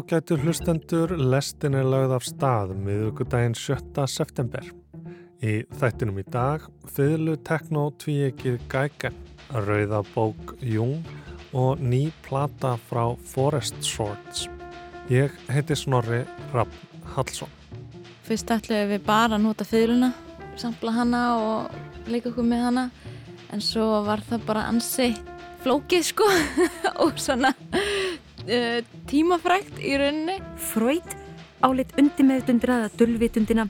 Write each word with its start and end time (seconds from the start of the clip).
Ágætu 0.00 0.38
hlustendur, 0.40 1.10
lestin 1.12 1.74
er 1.76 1.84
lögð 1.84 2.14
af 2.16 2.24
stað 2.24 2.70
miðugudaginn 2.86 3.52
7. 3.58 4.06
september. 4.08 4.64
Í 5.44 5.58
þættinum 5.76 6.22
í 6.22 6.24
dag, 6.24 6.64
fyrlu 6.88 7.34
tekno 7.44 7.82
tvíekið 8.00 8.56
Geigen, 8.72 9.18
rauða 9.52 10.00
bók 10.14 10.54
Jung 10.64 11.04
og 11.52 11.82
ný 11.84 12.06
plata 12.24 12.78
frá 12.88 13.02
Forest 13.28 13.82
Swords. 13.84 14.46
Ég 15.12 15.36
heiti 15.52 15.76
Snorri 15.76 16.22
Rapp 16.54 16.72
Hallsson. 17.12 17.52
Fyrst 18.24 18.54
ætlum 18.56 18.88
við 18.94 19.04
bara 19.04 19.36
að 19.36 19.44
nota 19.50 19.68
fyrluna, 19.68 20.14
sampla 20.56 20.96
hana 20.96 21.24
og 21.42 22.08
leika 22.08 22.32
okkur 22.32 22.48
með 22.48 22.64
hana 22.70 22.88
en 23.52 23.60
svo 23.60 24.00
var 24.08 24.24
það 24.30 24.48
bara 24.48 24.64
ansi 24.72 25.12
flókið 25.60 26.08
sko 26.14 26.32
og 27.04 27.20
svona 27.20 27.52
uh, 28.46 28.80
tímafrækt 29.10 29.80
í 29.82 29.96
rauninni. 30.00 30.40
Freud 30.70 31.16
áleitt 31.60 31.96
undir 32.00 32.24
meðdundina 32.24 32.82
eða 32.82 32.98
dölvitundina 33.00 33.68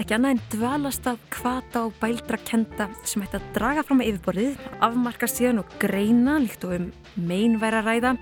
ekki 0.00 0.16
annað 0.16 0.34
en 0.34 0.42
dvalast 0.52 1.06
af 1.08 1.20
kvata 1.32 1.86
og 1.86 1.94
bældra 2.00 2.38
kenda 2.44 2.88
sem 3.08 3.24
hætti 3.24 3.38
að 3.40 3.46
draga 3.56 3.84
fram 3.86 4.02
með 4.02 4.10
yfirborðið, 4.12 4.58
afmarka 4.84 5.28
síðan 5.30 5.62
og 5.62 5.72
greina 5.80 6.36
líkt 6.42 6.66
og 6.68 6.76
um 6.76 6.90
meinværa 7.28 7.82
ræða, 7.86 8.16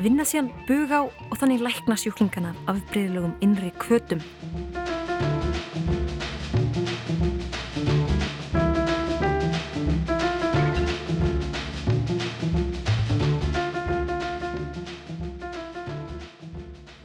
vinna 0.00 0.26
síðan 0.28 0.52
buga 0.68 1.04
á 1.04 1.10
og 1.28 1.36
þannig 1.36 1.66
lækna 1.66 1.98
sjúklingana 2.00 2.56
af 2.70 2.80
breyðlögum 2.92 3.36
innri 3.44 3.74
kvötum. 3.82 4.24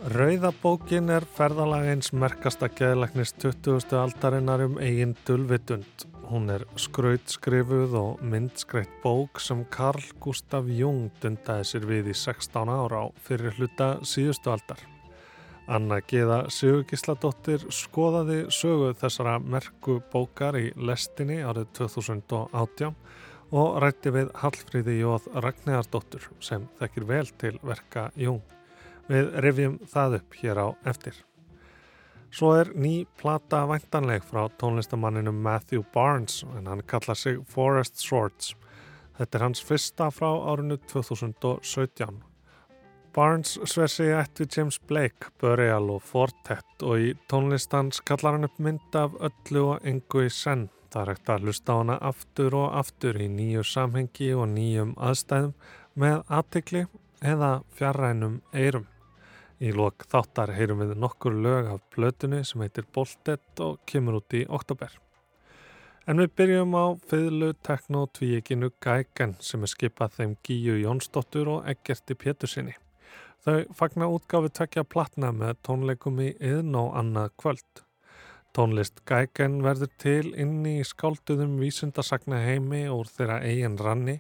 Rauðabókin 0.08 1.09
er 1.11 1.25
ferðalagins 1.36 2.13
merkasta 2.16 2.69
geðlæknis 2.72 3.33
20. 3.44 3.91
aldarinnar 4.00 4.61
um 4.64 4.77
eigin 4.80 5.11
dulvitund. 5.27 6.05
Hún 6.30 6.47
er 6.53 6.64
skrautskrifuð 6.80 7.97
og 7.99 8.23
myndskreitt 8.23 8.94
bók 9.03 9.41
sem 9.44 9.66
Carl 9.67 10.05
Gustav 10.23 10.72
Jung 10.72 11.09
dundaði 11.19 11.67
sér 11.67 11.89
við 11.91 12.14
í 12.14 12.16
16 12.16 12.72
ára 12.72 13.03
á 13.03 13.05
fyrir 13.27 13.59
hluta 13.59 13.89
síðustu 14.08 14.55
aldar. 14.55 14.80
Anna 15.67 15.99
Geða 15.99 16.45
Sigurgisladóttir 16.55 17.67
skoðaði 17.67 18.45
sögu 18.47 18.94
þessara 19.02 19.42
merku 19.44 19.99
bókar 20.14 20.55
í 20.55 20.69
lestinni 20.80 21.42
árið 21.44 21.73
2018 21.83 22.95
og 23.52 23.81
rætti 23.83 24.16
við 24.16 24.31
Hallfríði 24.39 25.02
Jóð 25.02 25.33
Ragnæðardóttur 25.36 26.31
sem 26.39 26.71
þekkir 26.80 27.11
vel 27.11 27.25
til 27.44 27.59
verka 27.59 28.14
Jung. 28.16 28.45
Við 29.08 29.33
revjum 29.44 29.80
það 29.88 30.19
upp 30.19 30.38
hér 30.41 30.59
á 30.59 30.67
eftir. 30.86 31.16
Svo 32.27 32.52
er 32.59 32.73
ný 32.75 33.05
plata 33.17 33.64
væntanleg 33.69 34.25
frá 34.27 34.49
tónlistamanninu 34.59 35.31
Matthew 35.31 35.86
Barnes 35.94 36.44
en 36.58 36.67
hann 36.67 36.83
kallar 36.83 37.16
sig 37.16 37.39
Forest 37.47 38.02
Swords. 38.03 38.55
Þetta 39.17 39.38
er 39.38 39.45
hans 39.47 39.64
fyrsta 39.64 40.09
frá 40.11 40.30
árinu 40.52 40.77
2017. 40.91 42.19
Barnes 43.16 43.55
sver 43.66 43.88
sig 43.88 44.11
eftir 44.14 44.47
James 44.58 44.80
Blake, 44.80 45.31
Burial 45.39 45.89
og 45.89 46.03
Fortet 46.05 46.83
og 46.83 46.99
í 47.02 47.16
tónlistans 47.31 48.03
kallar 48.05 48.36
hann 48.36 48.45
upp 48.45 48.59
mynd 48.59 48.99
af 48.99 49.16
öllu 49.17 49.64
og 49.71 49.88
engu 49.88 50.27
í 50.27 50.30
senn. 50.30 50.67
Það 50.94 51.02
er 51.02 51.14
ekkert 51.14 51.31
að 51.33 51.47
hlusta 51.47 51.73
á 51.73 51.77
hana 51.80 51.97
aftur 52.11 52.59
og 52.59 52.75
aftur 52.77 53.17
í 53.17 53.32
nýju 53.32 53.64
samhengi 53.65 54.30
og 54.36 54.45
nýjum 54.52 54.93
aðstæðum 54.99 55.55
með 55.95 56.21
aðtikli 56.27 56.86
eða 57.26 57.52
fjarrænum 57.80 58.37
eirum. 58.53 58.86
Í 59.58 59.72
lok 59.73 60.04
þáttar 60.06 60.52
heyrum 60.54 60.84
við 60.84 60.92
nokkur 61.02 61.34
lög 61.34 61.68
af 61.72 61.86
blötunni 61.95 62.44
sem 62.45 62.62
heitir 62.62 62.86
Boltet 62.94 63.62
og 63.66 63.80
kemur 63.90 64.20
út 64.20 64.34
í 64.38 64.44
oktober. 64.54 64.92
En 66.06 66.22
við 66.22 66.36
byrjum 66.38 66.76
á 66.78 66.86
fyrlu 67.10 67.48
tekno 67.66 68.04
tvíeginu 68.14 68.70
Gæken 68.86 69.34
sem 69.42 69.64
er 69.66 69.72
skipað 69.72 70.20
þeim 70.20 70.36
Gíu 70.45 70.76
Jónsdóttur 70.84 71.50
og 71.56 71.66
Eggerti 71.72 72.14
Pétursinni. 72.14 72.76
Þau 73.42 73.64
fagna 73.80 74.10
útgáfi 74.14 74.52
tvekja 74.60 74.84
platna 74.86 75.32
með 75.34 75.58
tónleikum 75.66 76.22
í 76.22 76.28
yðn 76.38 76.78
og 76.78 76.94
annað 77.02 77.34
kvöld. 77.42 77.82
Tónlist 78.54 79.02
Gæken 79.10 79.64
verður 79.66 79.89
til 79.98 80.36
inn 80.38 80.60
í 80.70 80.76
skálduðum 80.86 81.56
vísundasagna 81.64 82.44
heimi 82.45 82.84
úr 82.94 83.10
þeirra 83.10 83.39
eigin 83.42 83.80
ranni 83.82 84.20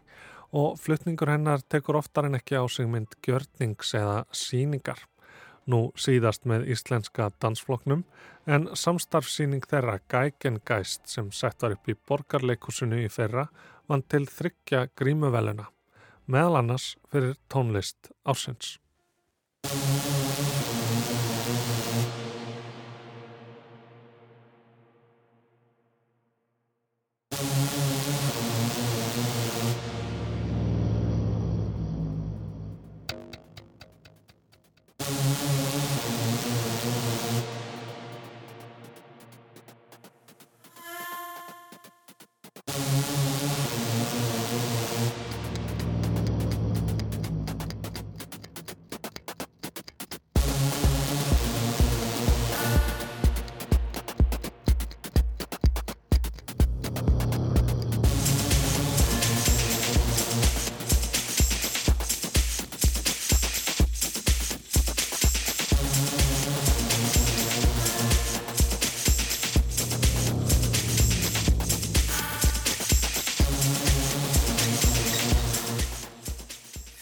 og 0.49 0.81
flutningur 0.81 1.29
hennar 1.29 1.61
tekur 1.69 2.01
oftar 2.01 2.25
en 2.25 2.39
ekki 2.41 2.57
á 2.57 2.65
sig 2.65 2.89
mynd 2.89 3.13
gjörnings 3.21 3.93
eða 4.01 4.25
síningar 4.33 5.05
nú 5.67 5.91
síðast 5.99 6.47
með 6.49 6.67
íslenska 6.73 7.29
dansfloknum 7.43 8.03
en 8.47 8.69
samstarfsýning 8.73 9.67
þeirra 9.67 9.99
Gækengeist 10.11 11.07
sem 11.11 11.31
sett 11.31 11.63
var 11.63 11.75
upp 11.77 11.91
í 11.91 11.97
borgarleikusinu 12.07 13.01
í 13.03 13.09
þeirra 13.11 13.47
vann 13.87 14.03
til 14.11 14.25
þryggja 14.27 14.87
grímuveluna, 14.99 15.69
meðal 16.27 16.61
annars 16.63 16.93
fyrir 17.11 17.35
tónlist 17.51 18.11
ásins. 18.27 18.77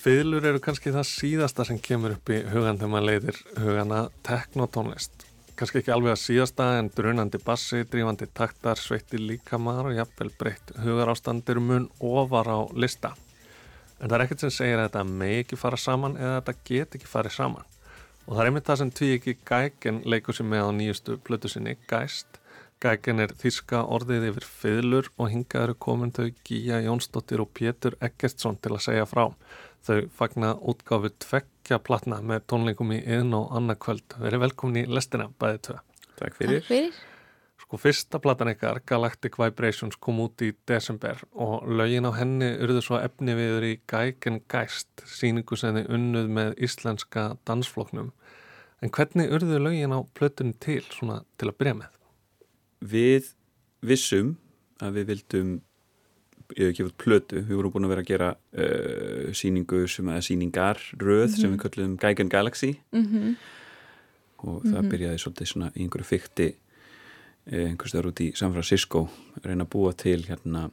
Fiðlur 0.06 0.46
eru 0.46 0.60
kannski 0.62 0.92
það 0.94 1.08
síðasta 1.10 1.64
sem 1.66 1.80
kemur 1.82 2.14
upp 2.14 2.30
í 2.30 2.36
hugan 2.52 2.78
þegar 2.78 2.90
maður 2.92 3.06
leiðir 3.08 3.38
hugana 3.58 4.02
teknotónlist. 4.28 5.24
Kannski 5.58 5.80
ekki 5.80 5.94
alveg 5.96 6.14
að 6.14 6.20
síðasta 6.22 6.68
en 6.78 6.92
drunandi 6.94 7.40
bassi, 7.42 7.80
drífandi 7.90 8.28
taktar, 8.38 8.78
sveitti 8.78 9.18
líkamar 9.18 9.90
og 9.90 9.98
jafnvel 9.98 10.30
breytt 10.38 10.76
hugarástandir 10.84 11.58
mun 11.58 11.90
ofar 11.98 12.52
á 12.54 12.60
lista. 12.78 13.16
En 13.98 14.06
það 14.06 14.16
er 14.20 14.28
ekkert 14.28 14.46
sem 14.46 14.56
segir 14.60 14.78
að 14.78 14.92
þetta 14.92 15.06
megi 15.10 15.42
ekki 15.48 15.62
fara 15.64 15.82
saman 15.88 16.22
eða 16.22 16.36
að 16.36 16.40
þetta 16.44 16.70
get 16.70 17.02
ekki 17.02 17.14
farið 17.16 17.38
saman. 17.40 17.68
Og 18.28 18.30
það 18.36 18.46
er 18.46 18.54
einmitt 18.54 18.70
það 18.70 18.82
sem 18.84 18.96
tví 19.02 19.14
ekki 19.18 19.38
gæken 19.42 20.02
leikur 20.06 20.38
sem 20.38 20.54
með 20.54 20.70
á 20.70 20.72
nýjustu 20.84 21.20
plötu 21.26 21.50
sinni, 21.50 21.80
gæst. 21.90 22.42
Gæken 22.78 23.26
er 23.26 23.34
þíska 23.42 23.88
orðið 23.90 24.30
yfir 24.30 24.52
fiðlur 24.54 25.14
og 25.18 25.34
hingaður 25.34 25.80
komin 25.82 26.14
þau 26.14 26.28
Gíja 26.46 26.84
Jónsdóttir 26.86 27.42
og 27.42 27.56
Pétur 27.58 27.98
Eggertsson 28.06 28.62
til 28.62 28.78
að 28.78 28.92
segja 28.92 29.10
frá. 29.10 29.32
Þau 29.86 30.06
fagna 30.18 30.56
útgáfi 30.66 31.12
tveggja 31.22 31.78
platna 31.86 32.18
með 32.26 32.48
tónleikum 32.50 32.94
í 32.96 33.04
yðn 33.04 33.36
og 33.38 33.52
annarkvöld. 33.60 34.16
Verið 34.18 34.42
velkomin 34.48 34.80
í 34.82 34.88
lestina, 34.90 35.28
bæðið 35.42 35.60
tvö. 35.68 35.76
Takk 36.18 36.40
fyrir. 36.40 36.64
Takk 36.64 36.72
fyrir. 36.72 37.04
Sko 37.66 37.80
fyrsta 37.82 38.20
platan 38.22 38.52
ykkar, 38.52 38.80
Galactic 38.86 39.40
Vibrations, 39.42 39.98
kom 39.98 40.20
út 40.22 40.42
í 40.46 40.52
desember 40.70 41.22
og 41.34 41.66
lögin 41.66 42.06
á 42.06 42.14
henni 42.14 42.52
urðu 42.62 42.82
svo 42.86 43.00
efni 43.02 43.34
viður 43.38 43.66
í 43.66 43.72
Geigen 43.90 44.38
Geist, 44.52 44.90
síningu 45.10 45.58
sem 45.58 45.78
þið 45.80 45.90
unnuð 45.98 46.30
með 46.38 46.52
íslenska 46.68 47.24
dansfloknum. 47.50 48.12
En 48.86 48.94
hvernig 48.94 49.34
urðu 49.34 49.62
lögin 49.64 49.98
á 49.98 50.02
plötunni 50.18 50.54
til, 50.62 50.84
svona 50.94 51.24
til 51.42 51.50
að 51.50 51.58
byrja 51.62 51.78
með? 51.80 51.98
Við 52.86 53.32
vissum 53.82 54.36
að 54.82 55.00
við 55.00 55.10
vildum 55.14 55.56
gefa 56.56 56.90
út 56.90 56.98
plötu, 56.98 57.42
við 57.42 57.56
vorum 57.58 57.74
búin 57.74 57.88
að 57.88 57.94
vera 57.94 58.04
að 58.04 58.10
gera 58.10 58.30
uh, 58.36 59.34
síningu 59.34 59.88
sem 59.92 60.10
að 60.14 60.22
síningar 60.28 60.82
röð 61.00 61.26
mm 61.26 61.34
-hmm. 61.34 61.42
sem 61.42 61.52
við 61.52 61.62
kallum 61.64 61.98
Geigen 61.98 62.30
Galaxy. 62.30 62.76
Mm 62.92 63.06
-hmm. 63.06 63.36
og 64.38 64.64
það 64.64 64.82
Mhm. 64.82 64.90
byrjaði 64.90 65.18
svolítið 65.18 65.48
svona 65.48 65.72
í 65.76 65.82
einhverju 65.82 66.06
fykti 66.06 66.56
eh, 67.52 67.70
einhvers 67.70 67.94
vegar 67.94 68.08
út 68.08 68.20
í 68.20 68.36
San 68.36 68.52
Francisco 68.52 69.10
reyna 69.44 69.64
að 69.64 69.70
búa 69.70 69.94
til 69.94 70.24
hérna 70.24 70.70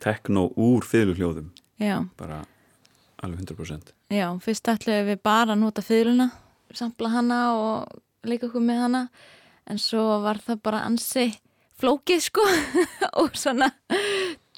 tekno 0.00 0.52
úr 0.56 0.82
fiðluhljóðum. 0.82 1.50
Já, 1.78 2.08
bara 2.18 2.44
alveg 3.22 3.40
100% 3.40 3.92
já, 4.10 4.38
fyrst 4.40 4.68
ætlum 4.68 5.06
við 5.06 5.18
bara 5.22 5.52
að 5.52 5.58
nota 5.58 5.82
fiðluna 5.82 6.30
sampla 6.74 7.08
hana 7.08 7.38
og 7.54 8.02
leika 8.24 8.48
okkur 8.48 8.64
með 8.64 8.82
hana. 8.86 9.08
En 9.66 9.78
svo 9.78 10.20
var 10.22 10.40
það 10.42 10.62
bara 10.62 10.84
ansi 10.86 11.28
flókið 11.80 12.20
sko. 12.20 12.46
Og 13.22 13.36
svona 13.38 13.70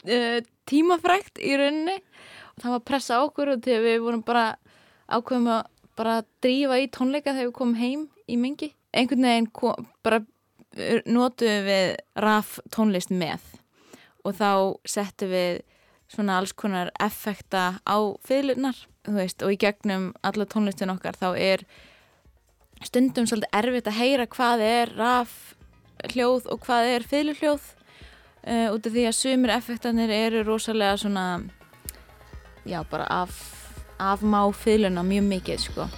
uh, 0.09 0.41
tímafrækt 0.69 1.41
í 1.43 1.56
rauninni. 1.61 1.99
Og 2.55 2.62
það 2.62 2.77
var 2.77 2.85
pressa 2.87 3.23
okkur 3.25 3.55
og 3.55 3.65
þegar 3.65 3.87
við 3.89 4.03
vorum 4.05 4.25
bara 4.27 4.47
ákveðum 5.11 5.51
að 5.56 5.65
bara 5.99 6.23
drífa 6.43 6.79
í 6.83 6.89
tónleika 6.91 7.35
þegar 7.35 7.51
við 7.51 7.56
komum 7.59 7.79
heim 7.79 8.09
í 8.31 8.39
mingi 8.41 8.73
einhvern 8.95 9.27
veginn 9.27 9.51
kom, 9.55 9.87
bara 10.06 10.23
notuðum 11.06 11.69
við 11.69 11.93
raf 12.19 12.59
tónlist 12.75 13.12
með 13.15 13.43
og 14.25 14.37
þá 14.39 14.51
settum 14.89 15.31
við 15.31 15.62
svona 16.11 16.39
alls 16.41 16.55
konar 16.56 16.91
effekta 17.03 17.79
á 17.83 17.97
fyrirlunar 18.27 18.77
og 19.09 19.51
í 19.53 19.61
gegnum 19.61 20.12
alla 20.25 20.47
tónlistin 20.49 20.93
okkar 20.93 21.19
þá 21.19 21.29
er 21.39 21.65
stundum 22.85 23.29
svolítið 23.29 23.59
erfitt 23.61 23.91
að 23.91 24.01
heyra 24.01 24.27
hvað 24.31 24.65
er 24.67 24.95
raf 24.99 25.55
hljóð 26.12 26.51
og 26.53 26.62
hvað 26.67 26.91
er 26.97 27.06
fyrirlhljóð 27.11 27.71
uh, 28.46 28.69
út 28.75 28.87
af 28.87 28.93
því 28.93 29.06
að 29.08 29.19
sumir 29.19 29.55
effektanir 29.56 30.11
eru 30.11 30.44
rosalega 30.44 30.96
svona 30.96 31.26
já 32.64 32.81
bara 32.91 33.06
af, 33.11 33.37
afmá 33.99 34.41
fyrirluna 34.52 35.05
mjög 35.05 35.29
mikið 35.29 35.64
sko 35.69 35.88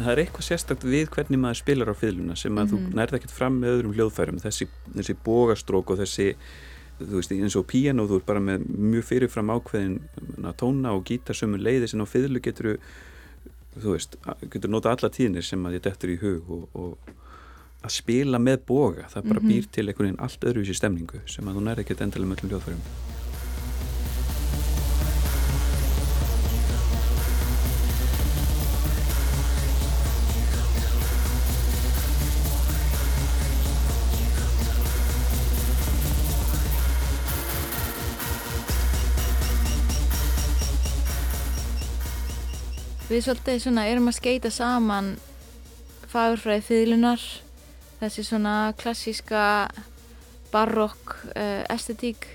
það 0.00 0.12
er 0.12 0.22
eitthvað 0.24 0.46
sérstakt 0.46 0.84
við 0.86 1.08
hvernig 1.14 1.40
maður 1.40 1.60
spilar 1.60 1.92
á 1.92 1.94
fylguna 1.94 2.36
sem 2.36 2.52
að 2.52 2.64
mm 2.64 2.68
-hmm. 2.68 2.72
þú 2.72 2.80
mhm. 2.80 2.96
nærða 2.98 3.16
ekkert 3.16 3.36
fram 3.36 3.60
með 3.60 3.74
öðrum 3.74 3.94
hljóðfærum 3.94 4.40
þessi, 4.40 4.68
þessi 4.96 5.14
bógastrók 5.24 5.90
og 5.90 5.98
þessi 5.98 6.36
þú 7.00 7.20
veist 7.20 7.32
eins 7.34 7.56
og 7.58 7.66
piano 7.70 8.06
þú 8.08 8.20
er 8.20 8.26
bara 8.26 8.42
með 8.44 8.66
mjög 8.68 9.06
fyrirfram 9.08 9.52
ákveðin 9.54 9.96
tóna 10.60 10.94
og 10.96 11.06
gítarsömmu 11.08 11.60
leiði 11.60 11.90
sem 11.90 12.02
á 12.04 12.06
fylgu 12.08 12.42
getur 12.44 12.76
þú 13.78 13.94
veist, 13.94 14.16
getur 14.50 14.72
nota 14.72 14.92
alla 14.94 15.12
tíðnir 15.12 15.46
sem 15.46 15.64
að 15.66 15.78
þetta 15.78 15.94
eftir 15.94 16.14
í 16.16 16.18
hug 16.24 16.50
og, 16.56 16.66
og 16.74 17.14
að 17.80 17.94
spila 17.96 18.40
með 18.42 18.66
boga 18.68 19.06
það 19.08 19.30
bara 19.30 19.40
-hmm. 19.40 19.48
býr 19.48 19.70
til 19.72 19.86
einhvern 19.88 20.10
veginn 20.10 20.20
allt 20.20 20.44
öðruvísi 20.44 20.76
stemningu 20.76 21.22
sem 21.26 21.48
að 21.48 21.56
þú 21.56 21.64
nærða 21.64 21.80
ekkert 21.80 22.00
endilega 22.00 22.28
með 22.28 22.38
öllum 22.38 22.50
hljóðfærum 22.50 23.09
Við 43.10 43.24
svolítið 43.26 43.56
svona 43.58 43.88
erum 43.90 44.06
að 44.06 44.20
skeita 44.20 44.50
saman 44.54 45.06
fagurfræði 46.12 46.62
fýðlunar, 46.62 47.22
þessi 47.98 48.22
svona 48.22 48.52
klassíska 48.78 49.40
barokk 50.52 51.16
uh, 51.32 51.64
estetík 51.74 52.28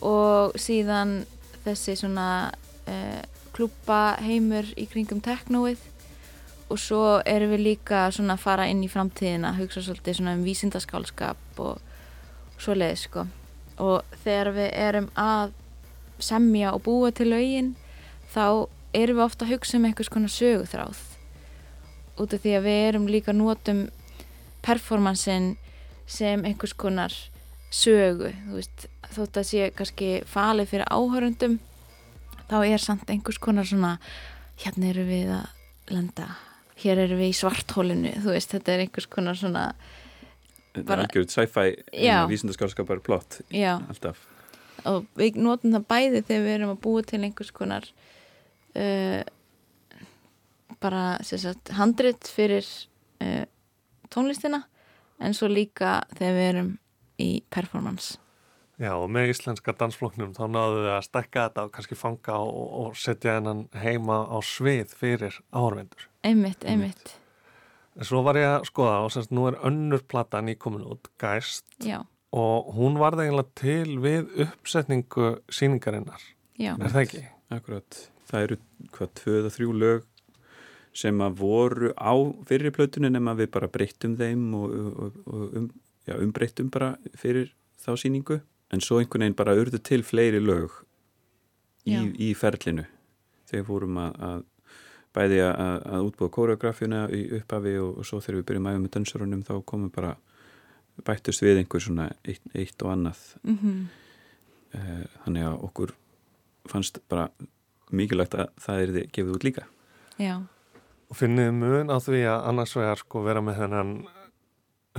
og 0.00 0.56
síðan 0.56 1.26
þessi 1.66 1.98
svona 2.00 2.30
uh, 2.48 3.20
klúpa 3.52 4.16
heimur 4.24 4.72
í 4.80 4.88
kringum 4.88 5.20
teknóið 5.20 5.84
og 6.72 6.80
svo 6.80 7.04
erum 7.28 7.52
við 7.52 7.66
líka 7.68 8.06
svona 8.08 8.38
að 8.38 8.44
fara 8.46 8.70
inn 8.72 8.80
í 8.80 8.88
framtíðina, 8.88 9.52
hugsa 9.60 9.84
svolítið 9.84 10.22
svona 10.22 10.36
um 10.40 10.48
vísindaskálskap 10.48 11.60
og 11.60 12.56
svo 12.56 12.72
leiðis 12.72 13.04
sko. 13.10 13.28
Og 13.76 14.20
þegar 14.24 14.54
við 14.56 14.74
erum 14.80 15.12
að 15.12 15.52
semja 16.24 16.72
og 16.72 16.86
búa 16.88 17.12
til 17.12 17.34
laugin 17.34 17.74
þá 18.32 18.64
erum 18.96 19.20
við 19.20 19.24
ofta 19.24 19.46
að 19.46 19.54
hugsa 19.54 19.78
um 19.78 19.88
einhvers 19.88 20.12
konar 20.12 20.32
söguþráð. 20.34 21.00
Út 22.20 22.34
af 22.36 22.42
því 22.42 22.54
að 22.58 22.66
við 22.68 22.80
erum 22.88 23.08
líka 23.10 23.34
nótum 23.36 23.88
performansin 24.64 25.54
sem 26.10 26.44
einhvers 26.44 26.74
konar 26.76 27.14
sögu 27.70 28.32
veist, 28.50 28.88
þótt 29.14 29.40
að 29.40 29.46
sé 29.46 29.70
kannski 29.74 30.10
falið 30.28 30.72
fyrir 30.72 30.90
áhörundum 30.90 31.58
þá 32.50 32.56
er 32.66 32.82
samt 32.82 33.10
einhvers 33.12 33.38
konar 33.42 33.68
svona 33.68 33.96
hérna 34.64 34.90
eru 34.90 35.06
við 35.06 35.30
að 35.38 35.94
lenda 35.94 36.26
hér 36.82 37.04
eru 37.06 37.20
við 37.20 37.30
í 37.30 37.38
svarthólinu 37.38 38.16
þú 38.24 38.34
veist, 38.34 38.50
þetta 38.56 38.74
er 38.74 38.84
einhvers 38.86 39.08
konar 39.12 39.38
svona 39.38 39.64
er 40.74 41.04
algjörð 41.04 41.32
sci-fi 41.34 41.78
vísindaskálskapar 42.30 43.02
plott 43.06 43.40
alltaf. 43.54 44.20
Og 44.88 45.04
við 45.18 45.36
notum 45.42 45.74
það 45.74 45.88
bæði 45.90 46.22
þegar 46.24 46.44
við 46.46 46.54
erum 46.56 46.74
að 46.74 46.82
búa 46.86 47.02
til 47.04 47.20
einhvers 47.20 47.50
konar 47.54 47.88
uh, 48.76 49.22
bara 50.80 51.04
sagt, 51.22 51.72
handrit 51.76 52.28
fyrir 52.30 52.66
uh, 53.22 53.44
tónlistina 54.10 54.64
en 55.20 55.36
svo 55.36 55.50
líka 55.50 56.00
þegar 56.16 56.36
við 56.36 56.48
erum 56.50 56.74
í 57.20 57.30
performance 57.52 58.18
Já 58.80 58.94
og 58.96 59.10
með 59.12 59.34
íslenska 59.34 59.74
dansfloknum 59.76 60.32
þá 60.32 60.44
náðu 60.48 60.84
við 60.86 60.92
að 60.94 61.02
stekka 61.04 61.42
þetta 61.48 61.64
og 61.66 61.72
kannski 61.74 61.98
fanga 62.00 62.36
og, 62.40 62.68
og 62.80 62.94
setja 62.96 63.36
hennan 63.36 63.66
heima 63.76 64.22
á 64.24 64.40
svið 64.40 64.94
fyrir 64.96 65.36
áhörvendur 65.52 66.06
Einmitt, 66.24 66.64
einmitt 66.64 67.16
En 67.98 68.06
svo 68.06 68.22
var 68.24 68.38
ég 68.38 68.46
að 68.48 68.68
skoða 68.70 69.02
og 69.04 69.12
semst 69.12 69.34
nú 69.34 69.44
er 69.50 69.58
önnur 69.66 70.00
platan 70.08 70.48
í 70.48 70.54
komin 70.56 70.86
út, 70.88 71.10
Geist 71.20 71.66
Já. 71.84 71.98
og 72.32 72.70
hún 72.78 72.96
var 73.02 73.18
það 73.18 73.26
eiginlega 73.26 73.58
til 73.60 73.98
við 74.00 74.32
uppsetningu 74.46 75.30
síningarinnar 75.52 76.24
Já. 76.56 76.72
Er 76.78 76.88
það 76.88 77.02
ekki? 77.02 77.22
Akkurat 77.50 78.00
það 78.30 78.46
eru 78.46 78.58
hvað 78.96 79.12
tvöða 79.20 79.52
þrjú 79.56 79.76
lög 79.82 80.06
sem 81.00 81.20
að 81.22 81.38
voru 81.38 81.92
á 81.94 82.14
fyrir 82.48 82.74
plötunum 82.74 83.16
en 83.16 83.30
að 83.30 83.44
við 83.44 83.50
bara 83.54 83.70
breyttum 83.70 84.16
þeim 84.18 84.46
og, 84.58 84.72
og, 84.74 85.18
og 85.26 85.58
um, 85.58 85.68
já, 86.08 86.16
umbreyttum 86.18 86.70
bara 86.72 86.94
fyrir 87.18 87.52
þá 87.80 87.92
síningu 88.00 88.40
en 88.70 88.82
svo 88.82 89.00
einhvern 89.00 89.26
veginn 89.26 89.38
bara 89.38 89.56
urðu 89.58 89.80
til 89.82 90.02
fleiri 90.06 90.40
lög 90.42 90.72
í, 91.88 91.96
í 92.30 92.32
ferlinu. 92.38 92.86
Þegar 93.50 93.66
fórum 93.66 94.00
að, 94.02 94.18
að 94.26 94.42
bæði 95.16 95.38
að, 95.46 95.86
að 95.90 96.08
útbúa 96.08 96.32
kóreografjuna 96.34 97.04
í 97.14 97.22
upphafi 97.40 97.76
og, 97.82 97.96
og 97.98 98.06
svo 98.06 98.20
þegar 98.22 98.40
við 98.40 98.48
byrjum 98.50 98.68
aðeins 98.70 98.84
með 98.84 98.92
dansarunum 98.96 99.46
þá 99.46 99.54
komum 99.66 99.94
bara 99.94 100.12
bættust 101.06 101.42
við 101.42 101.62
einhver 101.62 101.82
svona 101.82 102.10
eitt, 102.28 102.44
eitt 102.54 102.84
og 102.84 102.92
annað. 102.92 103.22
Mm 103.42 103.58
-hmm. 103.62 103.80
þannig 105.24 105.46
að 105.46 105.64
okkur 105.66 105.94
fannst 106.70 107.00
bara 107.08 107.30
mikilvægt 107.96 108.38
að 108.38 108.48
það 108.60 108.80
er 108.84 108.94
þið 108.96 109.12
gefið 109.16 109.36
út 109.36 109.46
líka 109.48 109.66
Já 110.20 110.34
Og 111.10 111.18
finnið 111.18 111.48
mun 111.56 111.90
á 111.90 111.98
því 111.98 112.20
að 112.30 112.44
annars 112.52 112.72
vegar 112.78 113.00
sko 113.00 113.20
vera 113.24 113.40
með 113.42 113.64
þennan 113.64 113.88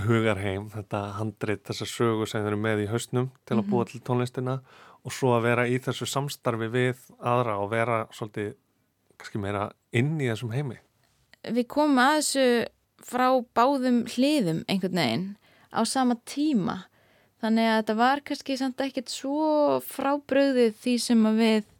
hugarheim, 0.02 0.66
þetta 0.72 1.00
handrit, 1.16 1.62
þessa 1.64 1.86
sögu 1.88 2.26
sem 2.28 2.42
þeir 2.42 2.52
eru 2.52 2.60
með 2.60 2.82
í 2.84 2.88
hausnum 2.90 3.30
til 3.48 3.56
að 3.56 3.68
búa 3.70 3.84
mhm. 3.84 3.90
til 3.92 4.00
tónlistina 4.04 4.58
og 5.02 5.14
svo 5.14 5.32
að 5.36 5.46
vera 5.48 5.66
í 5.68 5.78
þessu 5.82 6.08
samstarfi 6.08 6.68
við 6.72 7.00
aðra 7.18 7.56
og 7.62 7.72
vera 7.72 8.02
svolítið 8.14 8.54
kannski 9.16 9.40
meira 9.40 9.66
inn 9.94 10.14
í 10.20 10.28
þessum 10.28 10.52
heimi. 10.54 10.78
Við 11.42 11.66
komum 11.70 12.00
að 12.02 12.14
þessu 12.20 12.46
frá 13.02 13.26
báðum 13.56 14.04
hliðum 14.12 14.62
einhvern 14.70 15.00
veginn 15.00 15.28
á 15.72 15.80
sama 15.88 16.18
tíma 16.28 16.82
þannig 17.42 17.68
að 17.68 17.78
þetta 17.80 17.96
var 17.98 18.22
kannski 18.28 18.56
samt 18.60 18.84
ekkert 18.84 19.10
svo 19.10 19.80
frábröðið 19.88 20.76
því 20.84 20.96
sem 21.02 21.28
við 21.40 21.71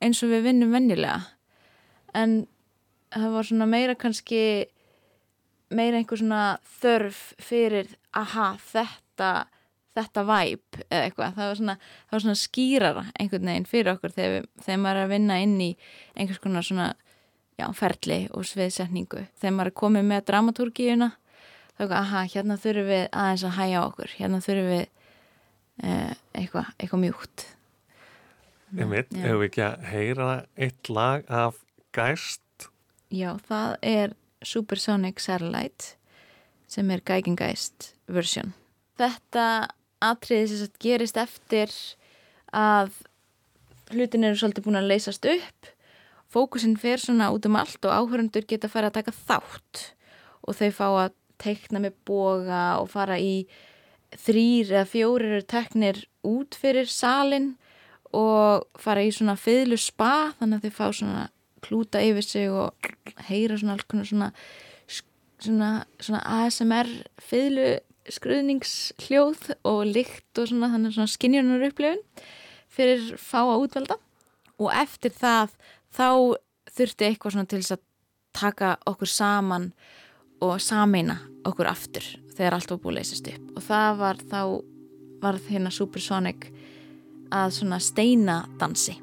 eins 0.00 0.22
og 0.24 0.32
við 0.32 0.48
vinnum 0.48 0.74
vennilega 0.74 1.20
en 2.16 2.42
það 3.14 3.32
var 3.36 3.48
svona 3.48 3.68
meira 3.70 3.96
kannski 3.98 4.42
meira 5.70 6.00
einhver 6.00 6.18
svona 6.18 6.44
þörf 6.80 7.22
fyrir 7.42 7.90
aha 8.16 8.52
þetta 8.64 9.32
þetta 9.96 10.24
væp 10.26 10.80
eða 10.86 11.04
eitthvað. 11.04 11.36
Það 11.36 11.48
var 11.48 11.58
svona, 11.58 11.76
það 12.06 12.16
var 12.16 12.24
svona 12.24 12.40
skýrara 12.40 13.04
einhvern 13.18 13.50
veginn 13.50 13.68
fyrir 13.68 13.92
okkur 13.94 14.14
þegar, 14.14 14.34
við, 14.36 14.48
þegar 14.64 14.82
maður 14.84 15.00
er 15.00 15.06
að 15.06 15.14
vinna 15.14 15.38
inn 15.44 15.56
í 15.64 15.70
einhvers 16.14 16.42
konar 16.42 16.66
svona 16.66 16.88
já, 17.58 17.66
ferli 17.76 18.20
og 18.36 18.46
sviðsetningu. 18.48 19.24
Þegar 19.40 19.56
maður 19.56 19.72
er 19.72 19.78
komið 19.82 20.08
með 20.10 20.26
dramatúrgíuna 20.30 21.10
þá 21.10 21.80
er 21.80 21.84
eitthvað, 21.84 21.98
aha, 22.00 22.24
hérna 22.34 22.58
þurfum 22.60 22.90
við 22.90 23.06
aðeins 23.22 23.46
að 23.48 23.56
hæja 23.58 23.84
okkur. 23.88 24.14
Hérna 24.18 24.42
þurfum 24.46 24.70
við 24.70 24.84
eh, 25.82 26.12
eitthvað, 26.38 26.74
eitthvað 26.78 27.04
mjúkt 27.06 27.46
Einmitt, 28.76 29.10
hefur 29.16 29.40
við 29.40 29.48
ekki 29.48 29.62
að 29.66 29.86
heyra 29.90 30.28
eitt 30.54 30.90
lag 30.92 31.24
af 31.26 31.58
Geist? 31.96 32.68
Já, 33.10 33.34
það 33.48 33.76
er 33.82 34.12
Supersonic 34.46 35.20
Satellite 35.22 35.96
sem 36.70 36.90
er 36.94 37.02
Geigengeist 37.02 37.94
version. 38.06 38.52
Þetta 39.00 39.46
atriði 40.04 40.60
sem 40.60 40.74
gerist 40.82 41.18
eftir 41.20 41.72
að 42.54 42.92
hlutin 43.90 44.26
eru 44.28 44.38
svolítið 44.38 44.66
búin 44.68 44.78
að 44.78 44.90
leysast 44.92 45.26
upp. 45.26 45.70
Fókusin 46.30 46.76
fer 46.78 47.02
svona 47.02 47.32
út 47.34 47.48
um 47.48 47.58
allt 47.58 47.82
og 47.82 47.96
áhörundur 47.96 48.46
geta 48.46 48.68
að 48.68 48.76
fara 48.76 48.90
að 48.92 49.00
taka 49.00 49.16
þátt. 49.16 49.82
Og 50.46 50.54
þau 50.60 50.70
fá 50.76 50.86
að 50.88 51.16
teikna 51.42 51.82
með 51.82 51.96
boga 52.06 52.62
og 52.78 52.90
fara 52.92 53.18
í 53.18 53.48
þrýr 54.14 54.70
eða 54.76 54.86
fjórir 54.90 55.42
teknir 55.48 56.04
út 56.26 56.54
fyrir 56.58 56.86
salin 56.90 57.56
og 58.16 58.66
fara 58.80 59.04
í 59.06 59.12
svona 59.14 59.36
fiðlu 59.38 59.78
spa 59.80 60.32
þannig 60.40 60.58
að 60.58 60.66
þau 60.66 60.76
fá 60.78 60.98
svona 60.98 61.28
klúta 61.64 62.02
yfir 62.02 62.26
sig 62.26 62.50
og 62.50 62.90
heyra 63.28 63.58
svona 63.60 63.76
alls 63.76 63.86
konar 63.90 64.08
svona, 64.08 64.30
svona, 65.38 65.70
svona 66.00 66.22
ASMR 66.40 66.90
fiðlu 67.22 67.68
skruðningshljóð 68.10 69.50
og 69.68 69.82
lykt 69.86 70.40
og 70.40 70.50
svona 70.50 70.70
þannig 70.72 70.96
svona 70.96 71.12
skinjunar 71.12 71.66
upplifun 71.68 72.00
fyrir 72.70 73.12
fá 73.20 73.42
að 73.42 73.66
útvelda 73.66 73.98
og 74.60 74.72
eftir 74.76 75.14
það 75.14 75.54
þá 75.94 76.08
þurfti 76.70 77.06
eitthvað 77.06 77.36
svona 77.36 77.50
til 77.50 77.60
þess 77.62 77.76
að 77.76 77.86
taka 78.36 78.74
okkur 78.88 79.10
saman 79.10 79.70
og 80.40 80.60
sameina 80.62 81.18
okkur 81.46 81.68
aftur 81.70 82.06
þegar 82.36 82.56
allt 82.56 82.72
var 82.72 82.80
búið 82.80 82.92
að 82.92 82.98
leysast 83.00 83.30
upp. 83.32 83.48
Og 83.56 83.64
það 83.66 83.98
var 84.00 84.20
þá 84.30 84.40
var 85.20 85.38
hérna 85.50 85.72
Supersonic 85.74 86.46
að 87.30 87.54
svona 87.54 87.78
steina 87.82 88.42
dansi 88.58 88.96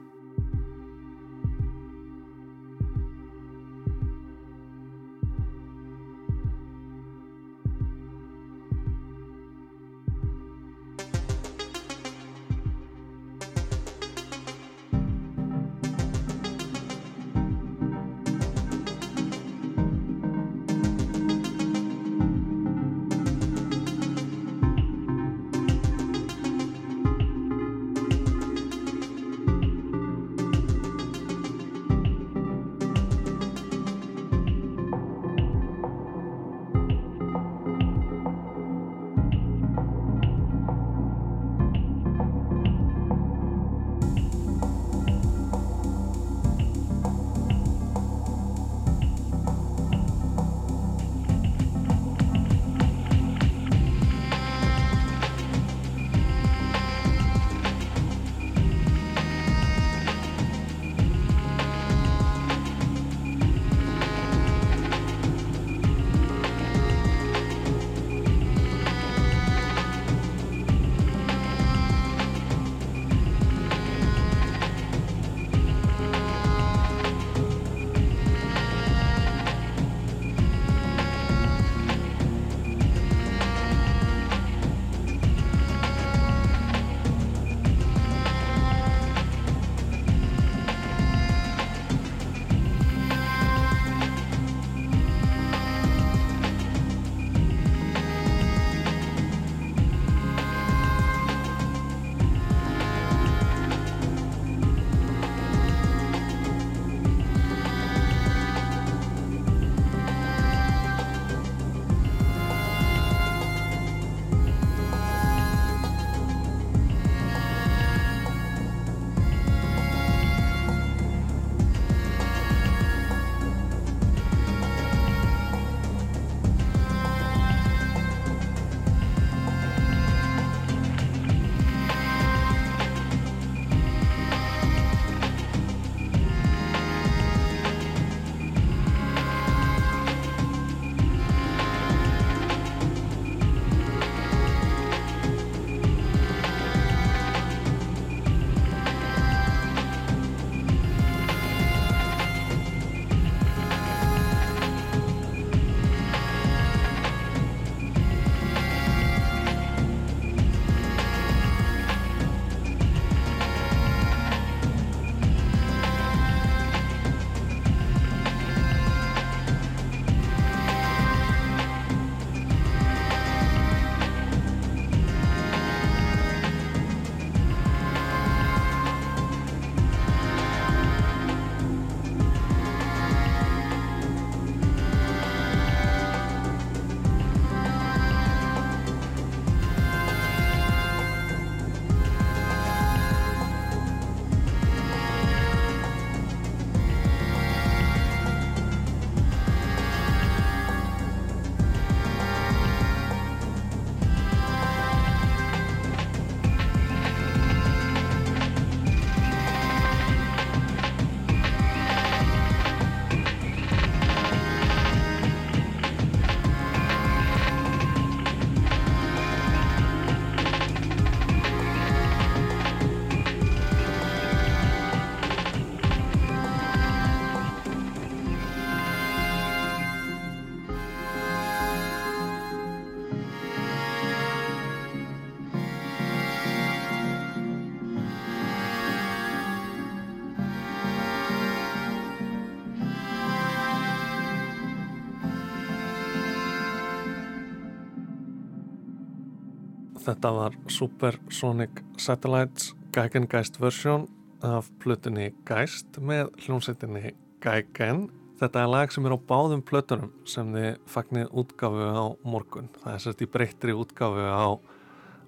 Þetta 250.08 250.30
var 250.32 250.54
Supersonic 250.72 251.82
Satellites 252.00 252.70
Geigengeist 252.96 253.58
version 253.60 254.06
af 254.46 254.70
plutinni 254.80 255.34
Geist 255.48 255.98
með 256.00 256.30
hljómsveitinni 256.46 257.12
Geigen 257.44 258.06
Þetta 258.38 258.62
er 258.62 258.70
lag 258.72 258.94
sem 258.94 259.04
er 259.10 259.18
á 259.18 259.20
báðum 259.20 259.64
plötunum 259.66 260.14
sem 260.30 260.54
þið 260.54 260.70
fagnir 260.88 261.32
útgafu 261.42 261.90
á 261.90 262.06
morgun. 262.24 262.70
Það 262.84 262.94
er 262.94 263.04
sérst 263.04 263.24
í 263.26 263.28
breyttri 263.34 263.76
útgafu 263.76 264.24
á 264.30 264.48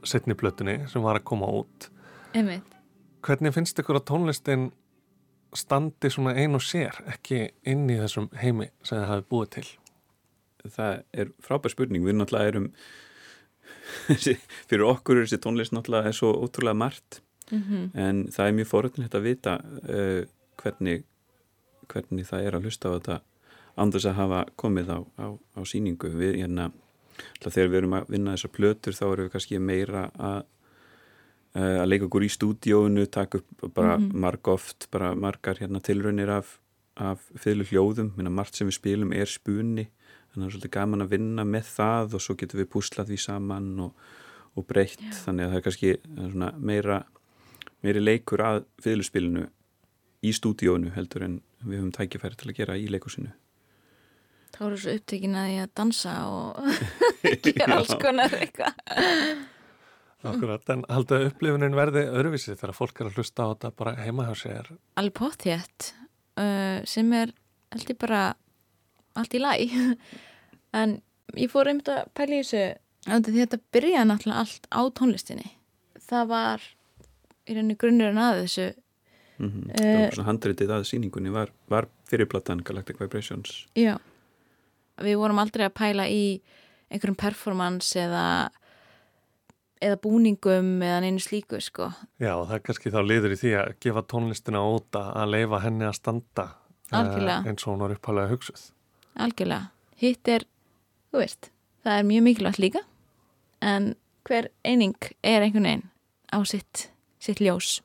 setni 0.07 0.37
plötunni 0.37 0.77
sem 0.87 1.03
var 1.03 1.19
að 1.19 1.27
koma 1.27 1.49
út. 1.59 1.89
einmitt. 2.31 2.77
Hvernig 3.25 3.55
finnst 3.57 3.81
ykkur 3.81 3.99
að 3.99 4.07
tónlistin 4.13 4.69
standi 5.57 6.13
svona 6.13 6.37
ein 6.37 6.55
og 6.55 6.63
sér, 6.63 7.01
ekki 7.09 7.49
inn 7.67 7.89
í 7.89 7.97
þessum 7.99 8.29
heimi 8.37 8.69
sem 8.79 9.01
þið 9.01 9.07
hafið 9.09 9.29
búið 9.33 9.53
til? 9.57 9.67
það 10.67 11.03
er 11.11 11.29
frábær 11.43 11.73
spurning 11.73 12.03
við 12.05 12.19
náttúrulega 12.19 12.51
erum 12.53 12.71
fyrir 14.69 14.85
okkur 14.89 15.17
er 15.21 15.25
þessi 15.27 15.41
tónlist 15.43 15.73
náttúrulega 15.75 16.11
er 16.11 16.17
svo 16.17 16.33
ótrúlega 16.45 16.77
margt. 16.77 17.21
Mm 17.51 17.89
en 17.97 18.27
það 18.29 18.45
er 18.47 18.53
mjög 18.59 18.67
foröldinlegt 18.69 19.15
að 19.17 19.23
vita 19.25 19.55
uh, 19.89 20.21
hvernig, 20.61 21.03
hvernig 21.89 22.27
það 22.29 22.45
er 22.45 22.55
að 22.59 22.67
hlusta 22.67 22.91
á 22.91 22.95
þetta 22.99 23.15
andurs 23.79 24.05
að 24.05 24.17
hafa 24.19 24.43
komið 24.59 24.91
á, 24.93 24.99
á, 25.17 25.27
á 25.57 25.61
síningu 25.65 26.11
við, 26.13 26.35
hérna, 26.43 26.67
þegar 27.41 27.69
við 27.71 27.77
erum 27.79 27.95
að 27.97 28.09
vinna 28.13 28.35
þessar 28.35 28.51
plötur 28.53 28.93
þá 28.93 29.03
erum 29.07 29.25
við 29.25 29.31
kannski 29.33 29.59
meira 29.59 30.03
að 30.19 30.39
uh, 31.57 31.77
að 31.81 31.87
leika 31.89 32.05
okkur 32.09 32.25
í 32.27 32.29
stúdíónu 32.35 33.05
taka 33.09 33.41
upp 33.41 33.65
bara 33.73 33.97
Mhm. 33.97 34.11
marg 34.19 34.47
oft 34.47 34.87
bara 34.91 35.15
margar 35.15 35.57
hérna 35.57 35.81
tilraunir 35.81 36.29
af, 36.29 36.59
af 36.97 37.19
fylgu 37.39 37.65
hljóðum, 37.71 38.11
minna 38.17 38.29
margt 38.29 38.55
sem 38.55 38.67
við 38.69 38.77
spilum 38.77 39.11
er 39.15 39.25
spunni, 39.25 39.87
þannig 40.29 40.39
að 40.39 40.41
það 40.41 40.47
er 40.47 40.55
svolítið 40.55 40.75
gaman 40.77 41.05
að 41.05 41.13
vinna 41.13 41.45
með 41.45 41.69
það 41.73 42.17
og 42.17 42.25
svo 42.25 42.35
getum 42.39 42.61
við 42.61 42.71
púslað 42.75 43.11
því 43.11 43.19
saman 43.25 43.69
og, 43.85 44.07
og 44.55 44.67
breytt 44.69 45.05
þannig 45.23 45.45
að 45.45 45.53
það 45.53 45.59
er 45.59 45.67
kannski 45.67 45.93
er 45.97 46.39
meira 46.57 47.03
meiri 47.79 48.03
leikur 48.03 48.43
að 48.43 48.63
fiðluspilinu 48.83 49.45
í 50.25 50.33
stúdíónu 50.35 50.91
heldur 50.95 51.25
en 51.27 51.37
við 51.63 51.79
höfum 51.79 51.93
tækifæri 51.95 52.39
til 52.39 52.51
að 52.51 52.57
gera 52.59 52.79
í 52.79 52.89
leikusinu 52.91 53.31
Þá 54.49 54.61
eru 54.65 54.77
svo 54.81 54.93
upptökin 54.97 55.37
að 55.37 55.51
ég 55.53 55.65
að 55.67 55.73
dansa 55.77 56.13
og 56.27 56.57
gera 57.45 57.77
alls 57.77 57.93
konar 58.01 58.33
eitthvað. 58.33 58.79
Akkurat, 60.29 60.65
en 60.73 60.81
haldið 60.91 61.15
að 61.15 61.27
upplifunin 61.29 61.77
verði 61.77 62.01
öðruvísi 62.09 62.55
þegar 62.57 62.75
fólk 62.75 62.99
er 62.99 63.07
að 63.07 63.19
hlusta 63.19 63.45
á 63.45 63.49
þetta 63.53 63.71
bara 63.79 63.93
heima 64.01 64.25
hjá 64.27 64.33
sér. 64.41 64.71
Alveg 64.99 65.15
pottjætt 65.15 65.91
uh, 66.41 66.81
sem 66.89 67.13
er 67.15 67.31
held 67.71 67.93
ég 67.93 67.99
bara 68.01 68.23
allt 69.21 69.37
í 69.37 69.41
læg. 69.43 69.77
en 70.79 70.99
ég 71.37 71.51
fór 71.51 71.69
einmitt 71.69 71.91
að 71.93 72.09
pæla 72.17 72.39
í 72.39 72.43
þessu 72.43 73.25
þetta 73.29 73.61
byrjaði 73.73 74.09
náttúrulega 74.09 74.43
allt 74.43 74.69
á 74.71 74.81
tónlistinni. 74.99 75.49
Það 76.09 76.29
var 76.33 76.69
í 77.49 77.55
rauninni 77.57 77.77
grunnurinn 77.79 78.21
að 78.21 78.43
þessu 78.43 78.67
mm 79.39 79.49
-hmm. 79.49 79.71
Eh. 79.71 79.81
það 79.81 80.01
var 80.03 80.15
svona 80.15 80.29
handritið 80.29 80.71
að 80.75 80.87
síningunni 80.91 81.33
var, 81.33 81.51
var 81.67 81.87
fyrirplatan 82.09 82.63
Galactic 82.63 82.99
Vibrations 82.99 83.65
Já. 83.75 83.97
Við 84.99 85.17
vorum 85.17 85.39
aldrei 85.39 85.65
að 85.65 85.77
pæla 85.79 86.07
í 86.07 86.41
einhverjum 86.91 87.15
performance 87.15 87.99
eða 87.99 88.49
eða 89.79 89.95
búningum 90.03 90.81
eða 90.83 91.01
neinu 91.01 91.21
slíku 91.23 91.59
sko. 91.61 91.91
Já, 92.19 92.35
það 92.35 92.55
er 92.55 92.63
kannski 92.67 92.91
þá 92.91 92.99
liður 93.05 93.31
í 93.31 93.39
því 93.39 93.53
að 93.61 93.69
gefa 93.79 94.01
tónlistina 94.01 94.59
óta 94.59 95.05
að 95.15 95.29
leifa 95.29 95.61
henni 95.63 95.85
að 95.87 95.95
standa 95.95 96.45
Algjörlega. 96.91 97.45
eins 97.47 97.63
og 97.63 97.73
hún 97.73 97.79
var 97.85 97.93
upphælega 97.95 98.33
hugsuð. 98.33 98.65
Algjörlega. 99.15 99.69
Hitt 99.99 100.27
er, 100.31 100.45
þú 101.11 101.23
veist, 101.23 101.49
það 101.83 101.97
er 102.01 102.07
mjög 102.11 102.25
mikilvægt 102.27 102.61
líka 102.61 102.83
en 103.65 103.93
hver 104.27 104.49
eining 104.67 104.95
er 105.25 105.43
einhvern 105.43 105.67
veginn 105.67 105.87
á 106.31 106.39
sitt, 106.47 106.89
sitt 107.19 107.41
ljós. 107.43 107.79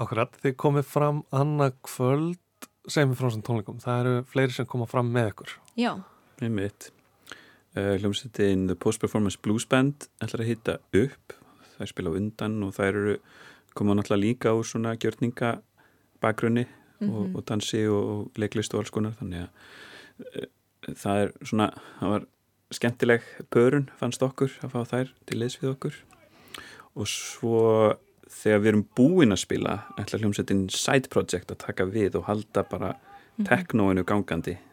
Akkurat, 0.00 0.32
þið 0.42 0.56
komið 0.58 0.88
fram 0.90 1.22
annað 1.34 1.76
kvöld 1.86 2.40
sem 2.90 3.08
við 3.10 3.20
frá 3.20 3.28
þessum 3.28 3.44
tónleikum. 3.46 3.78
Það 3.82 4.00
eru 4.02 4.26
fleiri 4.28 4.56
sem 4.56 4.66
koma 4.68 4.88
fram 4.90 5.12
með 5.14 5.30
ykkur. 5.32 5.54
Já. 5.78 5.92
einmitt 6.42 6.90
uh, 7.76 7.94
hljómsveitin 7.98 8.66
The 8.66 8.74
Post 8.74 9.00
Performance 9.00 9.38
Blues 9.40 9.66
Band 9.66 10.08
ætlar 10.22 10.42
að 10.42 10.50
hitta 10.50 10.78
upp 10.98 11.34
það 11.74 11.86
er 11.86 11.90
spila 11.90 12.12
á 12.14 12.18
undan 12.18 12.56
og 12.66 12.74
það 12.76 12.90
eru 12.90 13.16
koma 13.74 13.96
náttúrulega 13.96 14.22
líka 14.22 14.54
úr 14.54 14.66
svona 14.66 14.94
gjörninga 14.98 15.56
bakgrunni 16.22 16.66
og, 17.04 17.34
og 17.34 17.42
dansi 17.48 17.84
og, 17.90 18.30
leiklist 18.38 18.74
og 18.74 18.84
alls 18.84 18.94
konar 18.94 19.16
þannig 19.18 19.46
að 19.46 19.72
það 20.92 21.20
er 21.22 21.32
svona 21.42 21.68
það 22.00 22.14
var 22.14 22.26
skemmtileg 22.74 23.28
pörun 23.54 23.88
fannst 24.00 24.22
okkur 24.24 24.52
að 24.64 24.74
fá 24.74 24.80
þær 24.90 25.14
til 25.28 25.38
leys 25.40 25.58
við 25.60 25.74
okkur. 25.74 25.96
Og 26.94 27.08
svo 27.10 27.62
þegar 28.30 28.62
við 28.62 28.70
erum 28.72 28.84
búin 28.96 29.34
að 29.34 29.42
spila 29.44 29.78
ætla 30.00 30.20
hljómsveitin 30.20 30.68
Side 30.72 31.10
Project 31.12 31.52
að 31.52 31.62
taka 31.66 31.86
við 31.88 32.18
og 32.18 32.28
halda 32.28 32.64
bara 32.70 32.94
teknóinu 33.42 34.04
gangandi. 34.06 34.56
Mm 34.58 34.70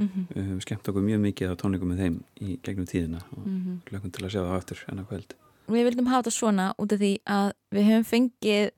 við 0.00 0.44
höfum 0.46 0.60
skemmt 0.64 0.88
okkur 0.88 1.02
mjög 1.04 1.20
mikið 1.20 1.50
á 1.52 1.60
tónleikum 1.60 1.90
með 1.92 1.98
þeim 2.00 2.14
í 2.40 2.54
gegnum 2.64 2.86
tíðina 2.88 3.20
og 3.36 3.44
-hmm. 3.44 3.80
hlökkum 3.90 4.10
til 4.10 4.24
að 4.24 4.32
sjá 4.32 4.40
það 4.40 4.56
aftur 4.56 4.84
enna 4.88 5.04
kvöld. 5.04 5.34
Við 5.68 5.84
vildum 5.84 6.06
hafa 6.06 6.22
þetta 6.22 6.30
svona 6.30 6.74
út 6.78 6.92
af 6.92 6.98
því 6.98 7.12
að 7.26 7.52
við 7.70 7.84
höfum 7.84 8.04
fengið 8.04 8.70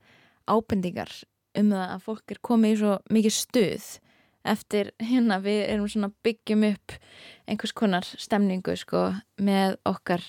ábendingar 0.47 1.11
um 1.55 1.69
það 1.69 1.87
að 1.93 2.03
fólk 2.03 2.31
er 2.31 2.39
komið 2.41 2.71
í 2.73 2.77
svo 2.77 2.97
mikið 3.09 3.33
stuð 3.33 3.85
eftir 4.43 4.91
hérna 4.99 5.39
við 5.43 5.61
erum 5.69 5.89
svona 5.89 6.11
byggjum 6.25 6.65
upp 6.73 6.95
einhvers 7.47 7.73
konar 7.75 8.07
stemningu 8.07 8.75
sko 8.79 9.09
með 9.39 9.77
okkar 9.87 10.23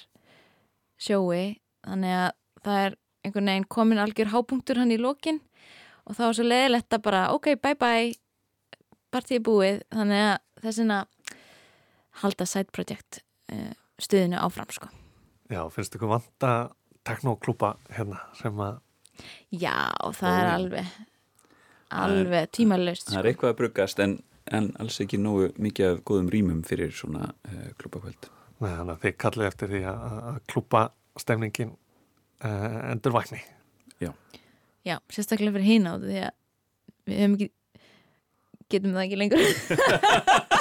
sjói. 1.01 1.59
Þannig 1.85 2.19
að 2.19 2.31
það 2.65 2.85
er 2.85 2.99
einhvern 3.25 3.51
veginn 3.51 3.71
komin 3.77 4.03
algjör 4.03 4.33
hápunktur 4.33 4.81
hann 4.81 4.95
í 4.95 5.01
lokin 5.01 5.41
og 6.05 6.17
þá 6.17 6.25
er 6.27 6.37
svo 6.39 6.47
leiðilegt 6.47 6.97
að 6.97 7.05
bara 7.07 7.25
ok, 7.35 7.55
bye 7.61 7.79
bye 7.81 8.13
partíi 9.15 9.41
búið, 9.45 9.83
þannig 9.95 10.25
að 10.27 10.65
þessina 10.65 10.99
halda 12.23 12.47
side 12.49 12.75
project 12.75 13.23
uh, 13.53 13.73
stuðinu 14.03 14.41
áfram 14.43 14.71
sko. 14.75 14.91
Já, 15.53 15.63
finnst 15.71 15.95
ykkur 15.97 16.11
vanta 16.17 16.53
teknóklúpa 17.07 17.75
hérna 17.95 18.25
sem 18.39 18.59
að 18.65 18.81
Já, 19.55 19.95
það 20.17 20.39
er 20.41 20.49
alveg 20.51 20.95
alveg 22.03 22.53
tímalust 22.55 23.11
það 23.13 23.21
er 23.23 23.31
eitthvað 23.31 23.55
að 23.55 23.59
bruggast 23.63 24.05
en, 24.05 24.19
en 24.53 24.71
alls 24.83 25.01
ekki 25.05 25.21
nógu 25.21 25.51
mikið 25.63 25.91
af 25.91 26.05
góðum 26.09 26.31
rýmum 26.35 26.63
fyrir 26.67 26.95
svona 26.95 27.31
uh, 27.33 27.69
klubakvöld 27.81 28.31
Nei, 28.63 28.71
þannig 28.71 28.95
að 28.95 29.01
þið 29.03 29.15
kallið 29.21 29.49
eftir 29.49 29.73
því 29.73 29.81
að, 29.91 30.05
að 30.31 30.37
klúpa 30.53 30.81
stemningin 31.21 31.73
uh, 31.75 32.77
endur 32.93 33.13
vakni. 33.13 33.41
Já, 34.85 34.99
sérstaklega 35.09 35.55
fyrir 35.57 35.65
hína 35.65 35.95
því 36.03 36.17
að 36.27 36.35
við 37.09 37.23
ekki 37.25 37.47
getum 38.75 38.97
það 38.97 39.05
ekki 39.07 39.19
lengur 39.21 39.45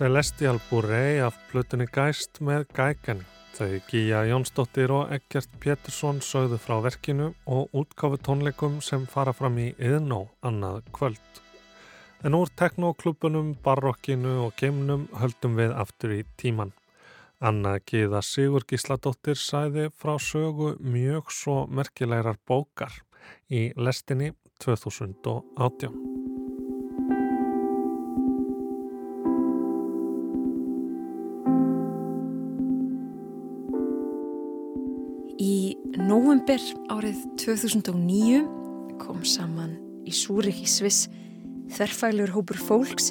Celestial 0.00 0.56
Bourrey 0.70 1.18
af 1.20 1.34
Plutunni 1.50 1.84
Gæst 1.84 2.38
með 2.40 2.62
Gæken. 2.72 3.18
Þau 3.52 3.74
Gíja 3.84 4.22
Jónsdóttir 4.30 4.88
og 4.96 5.10
Eggert 5.12 5.52
Pétursson 5.60 6.22
sögðu 6.24 6.56
frá 6.56 6.78
verkinu 6.86 7.26
og 7.44 7.76
útkáfu 7.76 8.16
tónleikum 8.24 8.78
sem 8.80 9.04
fara 9.04 9.34
fram 9.36 9.58
í 9.60 9.66
yðnó 9.76 10.22
annað 10.40 10.88
kvöld. 10.96 11.42
En 12.24 12.32
úr 12.32 12.48
teknoklubbunum, 12.56 13.52
barokkinu 13.60 14.38
og 14.46 14.56
geimnum 14.56 15.04
höldum 15.20 15.60
við 15.60 15.76
aftur 15.84 16.16
í 16.16 16.24
tíman. 16.40 16.72
Anna 17.36 17.76
Gíða 17.84 18.24
Sigur 18.24 18.64
Gísladóttir 18.64 19.36
sæði 19.36 19.90
frá 19.92 20.16
sögu 20.16 20.78
mjög 20.80 21.28
svo 21.28 21.66
merkilegar 21.68 22.40
bókar 22.48 23.02
í 23.52 23.68
lestinni 23.76 24.32
2018. 24.64 26.39
Í 36.20 36.22
nóvember 36.22 36.60
árið 36.92 37.20
2009 37.40 38.40
kom 39.00 39.22
saman 39.24 39.70
í 40.04 40.12
Súrik 40.12 40.58
í 40.60 40.66
Sviss 40.68 41.06
þverfælur 41.72 42.34
hópur 42.34 42.58
fólks 42.60 43.06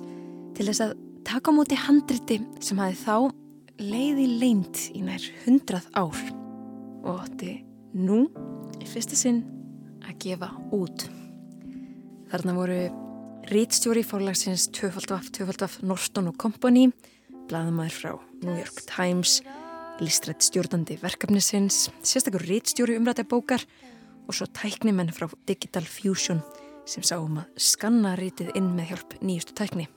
til 0.54 0.68
þess 0.68 0.84
að 0.86 0.92
taka 1.26 1.50
á 1.50 1.58
móti 1.58 1.80
handriti 1.82 2.38
sem 2.62 2.78
hafi 2.78 3.00
þá 3.02 3.16
leiði 3.82 4.28
leint 4.44 4.84
í 4.94 5.02
nær 5.08 5.26
hundrað 5.42 5.88
ár 5.98 6.22
og 7.02 7.10
átti 7.16 7.56
nú 7.98 8.28
í 8.78 8.86
fyrsta 8.86 9.18
sinn 9.18 9.42
að 10.06 10.20
gefa 10.28 10.52
út. 10.78 11.08
Þarna 12.30 12.58
voru 12.60 12.80
rítstjóri 13.50 14.06
fórlagsins 14.06 14.70
2.2, 14.78 15.18
2.2 15.42 15.82
Norston 15.82 16.30
Company, 16.38 16.92
blaðamæður 17.50 17.98
frá 18.04 18.14
New 18.46 18.54
York 18.54 18.86
Times, 18.86 19.40
listrætt 20.04 20.44
stjórnandi 20.46 20.98
verkefnisins, 21.02 21.90
sérstakur 22.04 22.44
rítstjóri 22.48 22.98
umrætja 23.00 23.26
bókar 23.28 23.64
og 24.28 24.36
svo 24.36 24.48
tæknimenn 24.54 25.14
frá 25.14 25.28
Digital 25.48 25.86
Fusion 25.86 26.42
sem 26.90 27.06
sáum 27.06 27.40
að 27.42 27.62
skanna 27.62 28.16
rítið 28.18 28.54
inn 28.58 28.72
með 28.78 28.94
hjálp 28.94 29.16
nýjustu 29.22 29.56
tækni. 29.58 29.88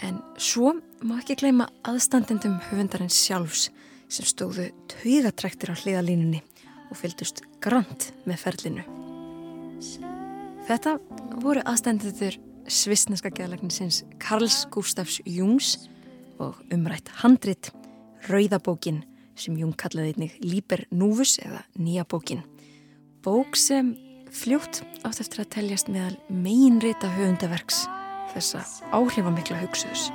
En 0.00 0.20
svo 0.38 0.74
má 1.02 1.16
ekki 1.18 1.38
gleyma 1.40 1.68
aðstandendum 1.86 2.60
höfundarins 2.68 3.18
sjálfs 3.18 3.68
sem 4.10 4.26
stóðu 4.26 4.70
taugatræktir 4.90 5.72
á 5.72 5.80
hliðalínunni 5.80 6.42
og 6.90 6.98
fylgdust 6.98 7.42
grant 7.62 8.10
með 8.26 8.42
ferlinu. 8.44 8.86
Þetta 10.68 10.96
voru 11.42 11.62
aðstandendur 11.66 12.36
svisneska 12.70 13.32
geðlegninsins 13.34 14.04
Karls 14.22 14.64
Gustafs 14.70 15.20
Jungs 15.26 15.76
og 16.40 16.58
umrætt 16.72 17.10
handrit 17.22 17.72
Rauðabókin 18.28 19.02
sem 19.38 19.56
Jung 19.58 19.74
kallaði 19.76 20.14
einnig 20.14 20.36
Líber 20.44 20.86
Núfus 20.90 21.38
eða 21.42 21.64
Nýja 21.78 22.04
bókin. 22.08 22.42
Bók 23.22 23.56
sem 23.56 23.94
fljótt 24.30 24.82
átt 25.02 25.20
eftir 25.20 25.44
að 25.44 25.52
teljast 25.56 25.90
meðal 25.90 26.16
meginrita 26.30 27.10
höfundaverks 27.16 27.84
þessa 28.34 28.64
áhrifamikla 28.94 29.58
hugsuðs. 29.62 30.10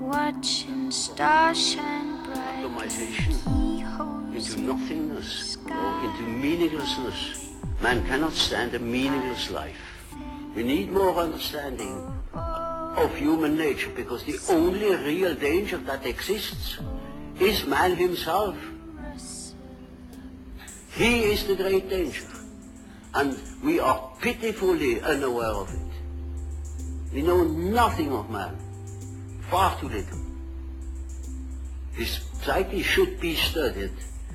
Watching 0.00 0.90
stars 0.90 1.72
shine 1.72 2.18
bright 2.26 3.30
into 4.34 4.60
nothingness 4.60 5.58
or 5.68 6.04
into 6.04 6.22
meaninglessness. 6.22 7.50
Man 7.82 8.04
cannot 8.06 8.32
stand 8.32 8.74
a 8.74 8.78
meaningless 8.78 9.50
life. 9.50 9.80
We 10.54 10.62
need 10.62 10.90
more 10.90 11.14
understanding 11.14 11.94
of 12.32 13.14
human 13.16 13.56
nature 13.56 13.90
because 13.94 14.24
the 14.24 14.38
only 14.52 14.94
real 14.96 15.34
danger 15.34 15.78
that 15.78 16.06
exists 16.06 16.78
is 17.40 17.66
man 17.66 17.96
himself. 17.96 18.56
He 20.92 21.32
is 21.32 21.46
the 21.46 21.56
great 21.56 21.88
danger 21.88 22.26
and 23.14 23.36
we 23.64 23.80
are 23.80 24.12
pitifully 24.20 25.00
unaware 25.00 25.54
of 25.64 25.72
it. 25.72 27.14
We 27.14 27.22
know 27.22 27.42
nothing 27.44 28.12
of 28.12 28.30
man, 28.30 28.56
far 29.48 29.78
too 29.80 29.88
little. 29.88 30.20
His 31.94 32.20
psyche 32.42 32.82
should 32.82 33.20
be 33.20 33.34
studied 33.34 33.92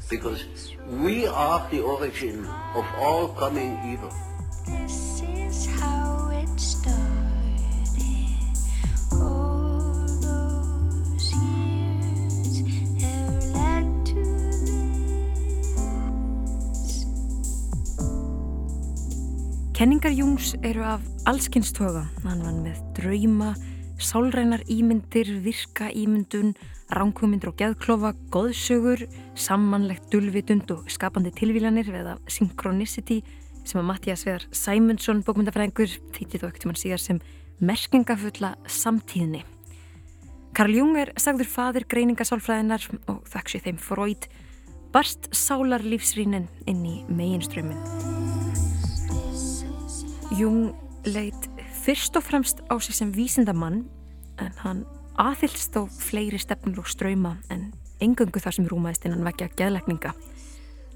because 0.09 0.43
we 0.89 1.27
are 1.27 1.67
the 1.69 1.81
origin 1.81 2.45
of 2.73 2.85
all 2.97 3.29
coming 3.29 3.79
evil. 3.85 4.11
Kenningar 19.85 20.15
Jungs 20.17 20.55
eru 20.65 20.81
af 20.81 21.01
allskynstoga. 21.29 22.07
Hann 22.23 22.39
var 22.41 22.55
með 22.57 22.77
drauma, 22.97 23.51
sálrænar 24.01 24.63
ímyndir, 24.65 25.27
virka 25.45 25.91
ímyndun, 25.93 26.55
ránkvömyndir 26.89 27.51
og 27.51 27.59
geðklofa, 27.59 28.15
goðsögur, 28.33 29.03
samanlegt 29.37 30.07
dulvitund 30.09 30.73
og 30.73 30.89
skapandi 30.89 31.29
tilvílanir 31.37 31.91
eða 32.01 32.15
synchronicity 32.25 33.19
sem 33.61 33.83
að 33.83 33.85
Mattias 33.91 34.25
Veðar 34.25 34.47
Sæmundsson 34.49 35.21
bókmyndafræðingur 35.27 35.93
þýtti 36.17 36.41
þó 36.41 36.47
ekkert 36.49 36.65
um 36.65 36.73
hann 36.73 36.81
síðar 36.81 37.05
sem 37.05 37.21
merkingafulla 37.61 38.55
samtíðni. 38.65 39.43
Karl 40.57 40.79
Jung 40.79 40.97
er 40.97 41.13
sagður 41.21 41.51
fadir 41.59 41.85
greiningasálfræðinar 41.93 42.89
og 43.05 43.21
þakks 43.29 43.59
ég 43.59 43.69
þeim 43.69 43.77
Freud 43.85 44.25
barst 44.97 45.29
sálar 45.29 45.85
lífsrýnin 45.85 46.49
inn 46.65 46.85
í 46.89 47.03
meginströmmin. 47.05 48.44
Jung 50.35 50.73
leit 51.07 51.45
fyrst 51.85 52.17
og 52.19 52.25
fremst 52.25 52.59
á 52.67 52.75
sig 52.83 52.95
sem 52.97 53.11
vísindamann 53.15 53.85
en 54.41 54.51
hann 54.59 54.81
aðhyllst 55.15 55.77
á 55.79 55.87
fleiri 55.87 56.35
stefnur 56.41 56.81
og 56.81 56.89
ströyma 56.91 57.37
en 57.47 57.69
engöngu 58.03 58.41
þar 58.43 58.57
sem 58.57 58.67
rúmaðist 58.67 59.05
innan 59.07 59.23
vekja 59.23 59.47
geðlegninga. 59.55 60.11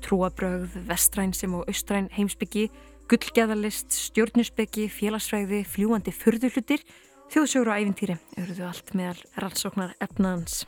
Trúabrögð, 0.03 0.75
vestræn 0.89 1.31
sem 1.31 1.53
og 1.55 1.71
austræn 1.71 2.09
heimsbyggi, 2.11 2.67
gullgeðalist, 3.07 3.95
stjórnusbyggi, 4.09 4.89
félagsfræði, 4.91 5.63
fljúandi 5.63 6.11
furðuhlutir, 6.11 6.83
þjóðsjóru 7.31 7.71
og 7.71 7.79
æfintýri 7.79 8.19
eruðu 8.43 8.67
allt 8.67 8.91
meðal 8.91 9.23
rannsóknar 9.39 9.95
efnaðans. 10.03 10.65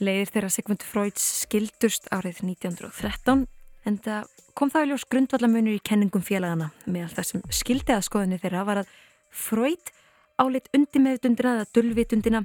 Leiðir 0.00 0.32
þeirra 0.32 0.54
Sigmund 0.56 0.88
Freuds 0.88 1.26
skildust 1.44 2.08
árið 2.08 2.40
1913 2.48 3.44
en 3.88 3.98
það 4.04 4.30
kom 4.54 4.70
það 4.70 4.86
í 4.86 4.90
ljós 4.92 5.06
grundvallamunur 5.10 5.78
í 5.78 5.84
kenningum 5.84 6.24
félagana 6.24 6.70
meðal 6.86 7.12
það 7.16 7.30
sem 7.30 7.44
skildi 7.50 7.94
að 7.94 8.06
skoðinni 8.08 8.40
þeirra 8.42 8.66
var 8.68 8.82
að 8.84 8.92
Freud 9.34 9.90
áleitt 10.38 10.70
undir 10.74 11.02
meðutundina 11.02 11.56
eða 11.58 11.70
dulvitundina 11.74 12.44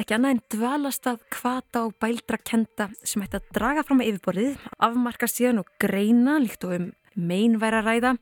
ekki 0.00 0.16
annað 0.16 0.34
en 0.34 0.42
dvalast 0.54 1.06
að 1.06 1.20
kvata 1.32 1.84
og 1.86 1.94
bældra 2.02 2.38
kenda 2.42 2.88
sem 3.06 3.22
ætti 3.22 3.38
að 3.38 3.50
draga 3.54 3.84
fram 3.86 4.02
að 4.02 4.10
yfirborðið, 4.10 4.56
afmarka 4.82 5.28
síðan 5.30 5.62
og 5.62 5.70
greina 5.82 6.38
líkt 6.42 6.66
og 6.66 6.74
um 6.78 6.88
meinværa 7.14 7.84
ræða, 7.84 8.16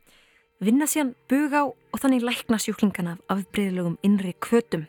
vinna 0.61 0.88
síðan 0.91 1.15
buga 1.31 1.65
á 1.65 1.73
og 1.73 2.03
þannig 2.03 2.27
lækna 2.27 2.59
sjúklingana 2.61 3.17
af 3.29 3.41
afbreyðlugum 3.41 3.97
innri 4.05 4.35
kvötum. 4.37 4.85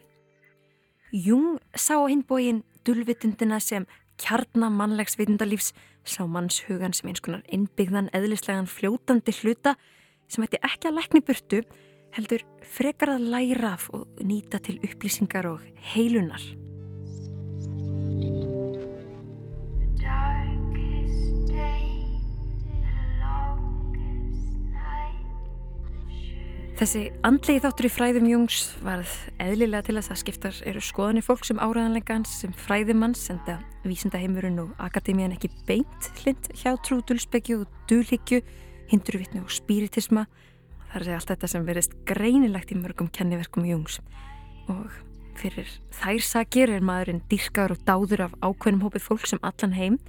Jung 1.14 1.60
sá 1.76 1.96
á 1.96 2.06
hinbógin 2.10 2.64
dulvitundina 2.84 3.62
sem 3.64 3.88
kjarnamannlegs 4.22 5.18
vitundalífs 5.20 5.74
sá 6.04 6.26
mannshugan 6.28 6.94
sem 6.96 7.10
eins 7.10 7.24
konar 7.24 7.44
innbyggðan 7.48 8.12
eðlislegan 8.16 8.70
fljótandi 8.70 9.36
hluta 9.40 9.76
sem 10.28 10.46
ætti 10.46 10.62
ekki 10.64 10.90
að 10.90 11.00
lækni 11.00 11.24
burtu 11.26 11.62
heldur 12.14 12.44
frekar 12.76 13.16
að 13.16 13.30
læra 13.34 13.74
af 13.78 13.90
og 13.96 14.22
nýta 14.22 14.62
til 14.62 14.80
upplýsingar 14.86 15.50
og 15.50 15.64
heilunar. 15.94 16.44
Þessi 26.84 27.14
andlegi 27.24 27.62
þáttur 27.64 27.86
í 27.88 27.90
fræðum 27.96 28.26
Jungs 28.28 28.58
varð 28.84 29.12
eðlilega 29.40 29.86
til 29.88 29.94
að 30.02 30.18
skiptar 30.20 30.58
eru 30.68 30.82
skoðanir 30.84 31.24
fólk 31.24 31.46
sem 31.48 31.62
áræðanleikans 31.64 32.34
sem 32.42 32.52
fræðimanns 32.60 33.22
enda 33.32 33.54
vísindaheimurinn 33.86 34.60
og 34.60 34.74
akademían 34.84 35.32
ekki 35.32 35.48
beint 35.64 36.10
hlind 36.20 36.50
hjá 36.60 36.74
trú, 36.84 36.98
dulsbyggju 37.08 37.62
og 37.62 37.80
dulhyggju, 37.88 38.42
hindurvitnu 38.92 39.46
og 39.46 39.56
spiritisma. 39.56 40.26
Það 40.92 41.08
er 41.08 41.16
allt 41.22 41.32
þetta 41.32 41.52
sem 41.54 41.72
verist 41.72 41.96
greinilegt 42.04 42.76
í 42.76 42.82
mörgum 42.82 43.08
kenniverkum 43.16 43.64
Jungs 43.72 44.02
og 44.68 44.92
fyrir 45.40 45.72
þær 46.02 46.22
sakir 46.34 46.76
er 46.76 46.84
maðurinn 46.84 47.24
dýrkaður 47.32 47.78
og 47.78 47.88
dáður 47.88 48.28
af 48.28 48.40
ákveðnum 48.44 48.90
hópi 48.90 49.06
fólk 49.08 49.32
sem 49.32 49.40
allan 49.40 49.80
heim 49.80 50.02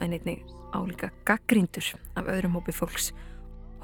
en 0.00 0.16
einnig 0.16 0.48
álíka 0.72 1.12
gaggríndur 1.28 1.92
af 2.16 2.24
öðrum 2.24 2.56
hópi 2.56 2.72
fólks 2.72 3.12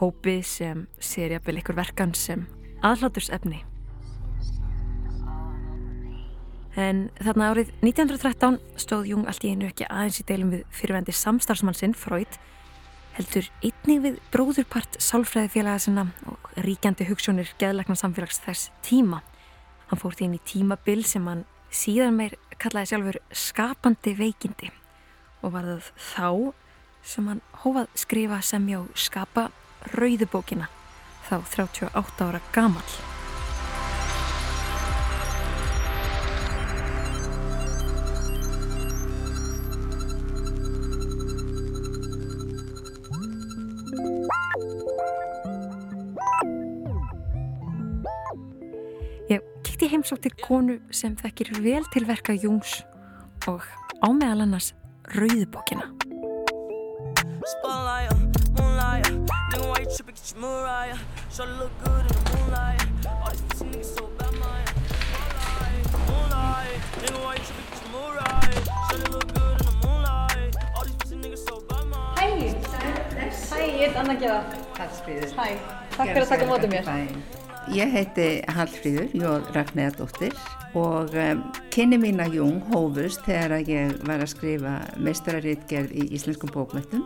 hópi 0.02 0.40
sem 0.42 0.86
sér 1.00 1.36
jafnvel 1.36 1.60
ykkur 1.62 1.78
verkan 1.78 2.14
sem 2.18 2.46
aðlátursefni. 2.82 3.62
En 6.72 7.10
þarna 7.20 7.50
árið 7.52 7.70
1913 7.84 8.56
stóð 8.80 9.10
Jung 9.10 9.28
allt 9.28 9.44
í 9.44 9.52
einu 9.52 9.68
ekki 9.68 9.86
aðeins 9.92 10.22
í 10.22 10.26
deilum 10.28 10.54
við 10.54 10.62
fyrirvendi 10.72 11.12
samstarfsmann 11.14 11.76
sinn, 11.76 11.92
Freud, 11.92 12.38
heldur 13.18 13.50
einnig 13.60 14.00
við 14.06 14.20
bróðurpart 14.32 14.96
sálfræðifélaga 15.04 15.82
sinna 15.84 16.06
og 16.30 16.48
ríkjandi 16.64 17.06
hugssjónir 17.10 17.52
geðlagnar 17.60 18.00
samfélags 18.00 18.40
þess 18.40 18.70
tíma. 18.86 19.20
Hann 19.90 20.00
fór 20.00 20.16
því 20.16 20.30
inn 20.30 20.38
í 20.38 20.44
tímabil 20.48 21.04
sem 21.04 21.28
hann 21.28 21.44
síðan 21.72 22.16
meir 22.16 22.38
kallaði 22.56 22.92
sjálfur 22.94 23.20
skapandi 23.36 24.16
veikindi 24.16 24.72
og 25.42 25.52
var 25.52 25.68
það 25.68 25.92
þá 26.08 26.28
sem 27.12 27.28
hann 27.28 27.42
hófað 27.64 27.92
skrifa 28.00 28.40
semja 28.46 28.80
og 28.80 28.96
skapa 28.96 29.50
rauðubókina, 29.90 30.68
þá 31.29 31.42
38 31.55 32.29
ára 32.29 32.40
gamall. 32.55 32.92
Ég 49.31 49.42
kíkti 49.64 49.88
heimsótt 49.88 50.23
til 50.27 50.35
konu 50.42 50.79
sem 50.95 51.16
þekkir 51.16 51.55
vel 51.62 51.83
til 51.95 52.07
verka 52.09 52.37
Jungs 52.37 52.83
og 53.49 53.66
á 54.03 54.09
meðal 54.11 54.47
annars 54.47 54.73
rauðubókina. 55.14 56.01
Mariah. 60.37 60.97
Show 61.31 61.45
look 61.45 61.73
good 61.85 62.01
in 62.01 62.25
the 62.25 62.37
moonlight. 62.37 62.83
All 63.07 63.31
these 63.31 63.40
pussy 63.42 63.64
niggas 63.66 63.97
so 63.97 64.07
bad, 64.18 64.33
man. 64.40 64.64
Moonlight, 65.29 65.87
moonlight, 66.09 66.81
nigga, 67.03 67.18
why 67.25 67.35
you 67.35 67.45
tripping? 67.49 67.66
Your 67.83 67.90
Mariah. 67.92 68.64
Show 68.88 69.11
look 69.12 69.29
good 69.35 69.61
in 69.61 69.66
the 69.66 69.77
moonlight. 69.87 70.57
All 70.77 70.85
these 70.85 70.97
pussy 70.97 71.16
niggas 71.16 71.45
so 71.49 71.61
bad, 71.68 71.85
man. 71.87 72.16
Hæ, 72.16 72.27
hæ, 73.51 73.61
ég 73.66 73.79
heit 73.81 73.97
Anna 73.97 74.14
Gera. 74.21 74.40
Hallfríður. 74.79 75.35
Hæ, 75.37 75.49
takk 75.97 76.12
fyrir 76.12 76.23
að 76.23 76.31
taka 76.35 76.47
mótið 76.53 76.73
mér. 76.77 76.88
Ég 77.73 77.92
heiti 77.97 78.29
Hallfríður, 78.57 79.11
Jóð 79.14 79.51
Ragnæðardóttir 79.55 80.38
og 80.75 81.12
um, 81.14 81.42
kynni 81.71 81.99
mín 82.01 82.23
að 82.25 82.38
Jung 82.40 82.62
hófust 82.73 83.21
þegar 83.27 83.59
að 83.59 83.75
ég 83.75 83.92
var 84.09 84.25
að 84.25 84.33
skrifa 84.33 84.79
meistararítgerð 84.97 85.92
í 85.92 86.09
íslenskum 86.16 86.51
bókmættum 86.55 87.05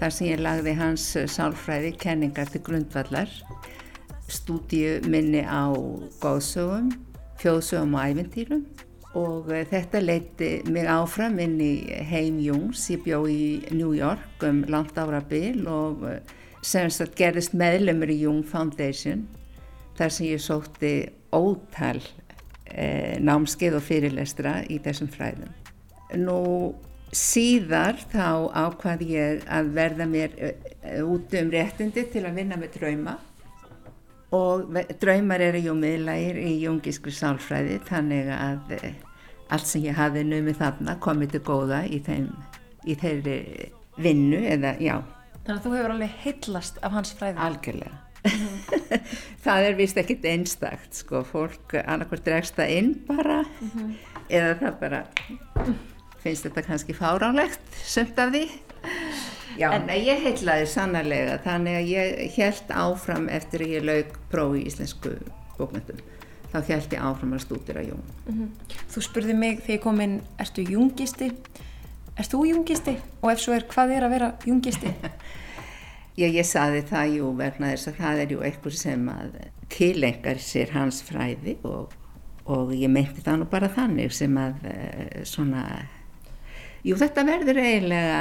þar 0.00 0.12
sem 0.12 0.30
ég 0.30 0.42
lagði 0.44 0.76
hans 0.78 1.08
sálfræði 1.32 1.94
kenningar 2.00 2.50
til 2.52 2.62
grundvallar 2.66 3.32
stúdíu 4.28 5.00
minni 5.06 5.42
á 5.46 5.70
góðsögum, 6.22 6.90
þjóðsögum 7.40 7.94
og 7.94 8.10
æventýrum 8.10 8.64
og 9.16 9.50
eh, 9.54 9.64
þetta 9.68 10.02
leiti 10.02 10.50
mig 10.72 10.88
áfram 10.90 11.38
inn 11.40 11.56
í 11.62 11.72
heim 12.10 12.40
Jungs. 12.42 12.88
Ég 12.92 13.04
bjó 13.06 13.22
í 13.30 13.62
New 13.72 13.94
York 13.96 14.44
um 14.46 14.64
langt 14.68 14.98
ára 14.98 15.22
bil 15.24 15.64
og 15.70 16.04
eh, 16.10 16.20
sem 16.66 16.90
sagt 16.90 17.16
gerðist 17.18 17.54
meðlumur 17.56 18.12
í 18.12 18.20
Jung 18.24 18.42
Foundation 18.46 19.26
þar 19.96 20.12
sem 20.12 20.28
ég 20.32 20.42
sótti 20.42 20.94
ótal 21.32 22.00
eh, 22.66 23.16
námskeið 23.22 23.78
og 23.78 23.86
fyrirlestra 23.86 24.58
í 24.68 24.80
þessum 24.82 25.10
fræðum. 25.12 25.54
Nú 26.18 26.40
síðar 27.16 27.98
þá 28.12 28.52
ákvað 28.66 29.06
ég 29.08 29.46
að 29.48 29.72
verða 29.76 30.06
mér 30.10 30.36
uh, 30.36 30.52
út 31.06 31.34
um 31.40 31.50
réttindi 31.54 32.06
til 32.12 32.26
að 32.26 32.38
vinna 32.42 32.60
með 32.60 32.78
drauma 32.80 33.16
og 34.36 34.68
draumar 35.00 35.44
eru 35.46 35.62
jú 35.68 35.74
miðlægir 35.78 36.40
í 36.42 36.54
jungiskri 36.64 37.14
sálfræði 37.14 37.80
þannig 37.88 38.32
að 38.36 38.76
uh, 38.78 38.88
allt 39.54 39.70
sem 39.70 39.84
ég 39.86 39.96
hafði 39.96 40.26
numið 40.26 40.60
þarna 40.60 40.96
komið 41.02 41.36
til 41.36 41.44
góða 41.46 41.84
í, 41.86 42.00
þeim, 42.04 42.30
í 42.84 42.96
þeirri 42.98 43.38
vinnu 44.02 44.42
eða 44.50 44.74
já, 44.82 44.98
Þannig 45.46 45.60
að 45.60 45.66
þú 45.66 45.72
hefur 45.76 45.92
alveg 45.94 46.14
heillast 46.24 46.78
af 46.82 46.94
hans 46.96 47.12
fræði. 47.14 47.38
algjörlega. 47.38 47.98
það 49.44 49.66
er 49.68 49.76
vist 49.78 49.98
ekkit 50.00 50.24
einstakt 50.26 50.96
sko, 50.98 51.20
fólk 51.22 51.76
annarkvært 51.84 52.24
dregst 52.26 52.56
það 52.58 52.72
inn 52.74 52.88
bara 53.06 53.36
eða 54.26 54.56
það 54.58 54.80
bara 54.80 55.02
finnst 56.26 56.48
þetta 56.48 56.66
kannski 56.66 56.96
fáránlegt 56.96 57.80
sumt 57.86 58.18
af 58.20 58.34
því 58.34 58.44
Já, 59.56 59.70
en 59.72 59.88
ég 59.88 60.20
heitlaði 60.20 60.66
sannarlega 60.68 61.38
þannig 61.46 61.78
að 61.78 61.88
ég 61.94 62.34
held 62.36 62.74
áfram 62.76 63.30
eftir 63.32 63.64
að 63.64 63.72
ég 63.72 63.86
lauk 63.88 64.18
prófi 64.32 64.60
í 64.60 64.66
íslensku 64.68 65.14
bókmyndum 65.56 66.02
þá 66.52 66.58
held 66.74 66.92
ég 66.92 67.06
áfram 67.08 67.32
að 67.36 67.44
stúdira 67.46 67.84
Jón 67.86 68.04
Þú 68.92 69.04
spurði 69.04 69.36
mig 69.36 69.62
þegar 69.62 69.78
ég 69.78 69.82
kom 69.84 70.02
inn, 70.04 70.20
ertu 70.40 70.64
jungisti? 70.66 71.30
Erst 72.16 72.32
þú 72.32 72.44
jungisti? 72.48 72.96
Og 73.20 73.32
ef 73.32 73.42
svo 73.42 73.56
er, 73.56 73.66
hvað 73.68 73.96
er 73.96 74.06
að 74.06 74.14
vera 74.16 74.30
jungisti? 74.48 74.92
Já, 76.16 76.24
ég 76.32 76.46
saði 76.48 76.80
það 76.88 77.18
jú 77.18 77.30
vegna 77.36 77.74
þess 77.74 77.90
að 77.90 77.98
það 78.00 78.20
er 78.22 78.30
jú 78.32 78.42
einhver 78.48 78.76
sem 78.76 79.08
að 79.12 79.34
tilengar 79.72 80.38
sér 80.40 80.72
hans 80.72 81.02
fræði 81.04 81.58
og, 81.68 81.92
og 82.48 82.72
ég 82.72 82.88
meinti 82.92 83.24
það 83.24 83.42
nú 83.42 83.48
bara 83.52 83.68
þannig 83.72 84.14
sem 84.16 84.38
að 84.40 84.64
uh, 84.70 85.18
svona, 85.28 85.66
jú 86.86 86.96
þetta 86.98 87.24
verður 87.26 87.60
eiginlega 87.62 88.20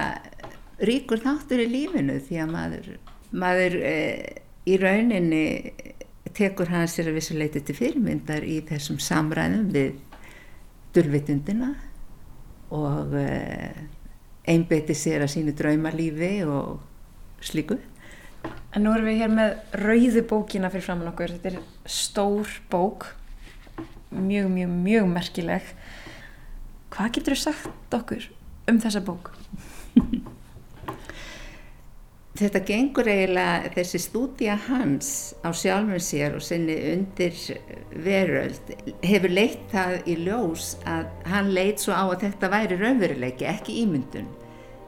ríkur 0.86 1.22
þáttur 1.24 1.64
í 1.64 1.70
lífinu 1.72 2.18
því 2.24 2.40
að 2.42 2.52
maður, 2.52 2.88
maður 3.32 3.78
uh, 3.80 4.24
í 4.66 4.78
rauninni 4.82 5.46
tekur 6.36 6.72
hans 6.74 6.98
sér 6.98 7.12
að 7.12 7.20
vissu 7.20 7.38
leiti 7.38 7.62
til 7.64 7.78
fyrirmyndar 7.78 8.44
í 8.44 8.60
þessum 8.68 8.98
samræðum 9.00 9.70
við 9.76 10.00
dulvitundina 10.96 11.74
og 12.76 13.14
uh, 13.16 13.84
einbeiti 14.50 14.96
sér 14.98 15.26
að 15.26 15.36
sínu 15.36 15.54
draumalífi 15.58 16.40
og 16.50 16.82
slíku. 17.46 17.78
En 18.76 18.84
nú 18.84 18.92
erum 18.94 19.08
við 19.08 19.22
hér 19.22 19.32
með 19.32 19.54
rauðu 19.80 20.24
bókina 20.28 20.70
fyrir 20.74 20.86
framann 20.86 21.12
okkur. 21.14 21.38
Þetta 21.38 21.54
er 21.54 21.90
stór 21.90 22.50
bók, 22.70 23.08
mjög, 24.12 24.50
mjög, 24.52 24.74
mjög 24.86 25.08
merkileg. 25.14 25.70
Hvað 26.94 27.14
getur 27.16 27.36
þú 27.36 27.42
sagt 27.46 27.96
okkur 27.96 28.28
um 28.72 28.80
þessa 28.82 29.04
bók? 29.06 29.32
Þetta 32.36 32.60
gengur 32.68 33.08
eiginlega 33.08 33.70
þessi 33.78 34.00
stúdía 34.04 34.58
hans 34.66 35.10
á 35.40 35.56
sjálfum 35.56 36.02
sér 36.04 36.34
og 36.36 36.44
sinni 36.44 36.76
undir 36.92 37.38
veröld 38.04 38.74
hefur 39.08 39.32
leitt 39.32 39.62
það 39.72 40.10
í 40.12 40.18
ljós 40.26 40.74
að 40.84 41.06
hann 41.32 41.54
leitt 41.56 41.80
svo 41.80 41.96
á 41.96 42.04
að 42.04 42.26
þetta 42.26 42.50
væri 42.52 42.80
raunveruleiki, 42.82 43.48
ekki 43.48 43.78
ímyndun. 43.86 44.28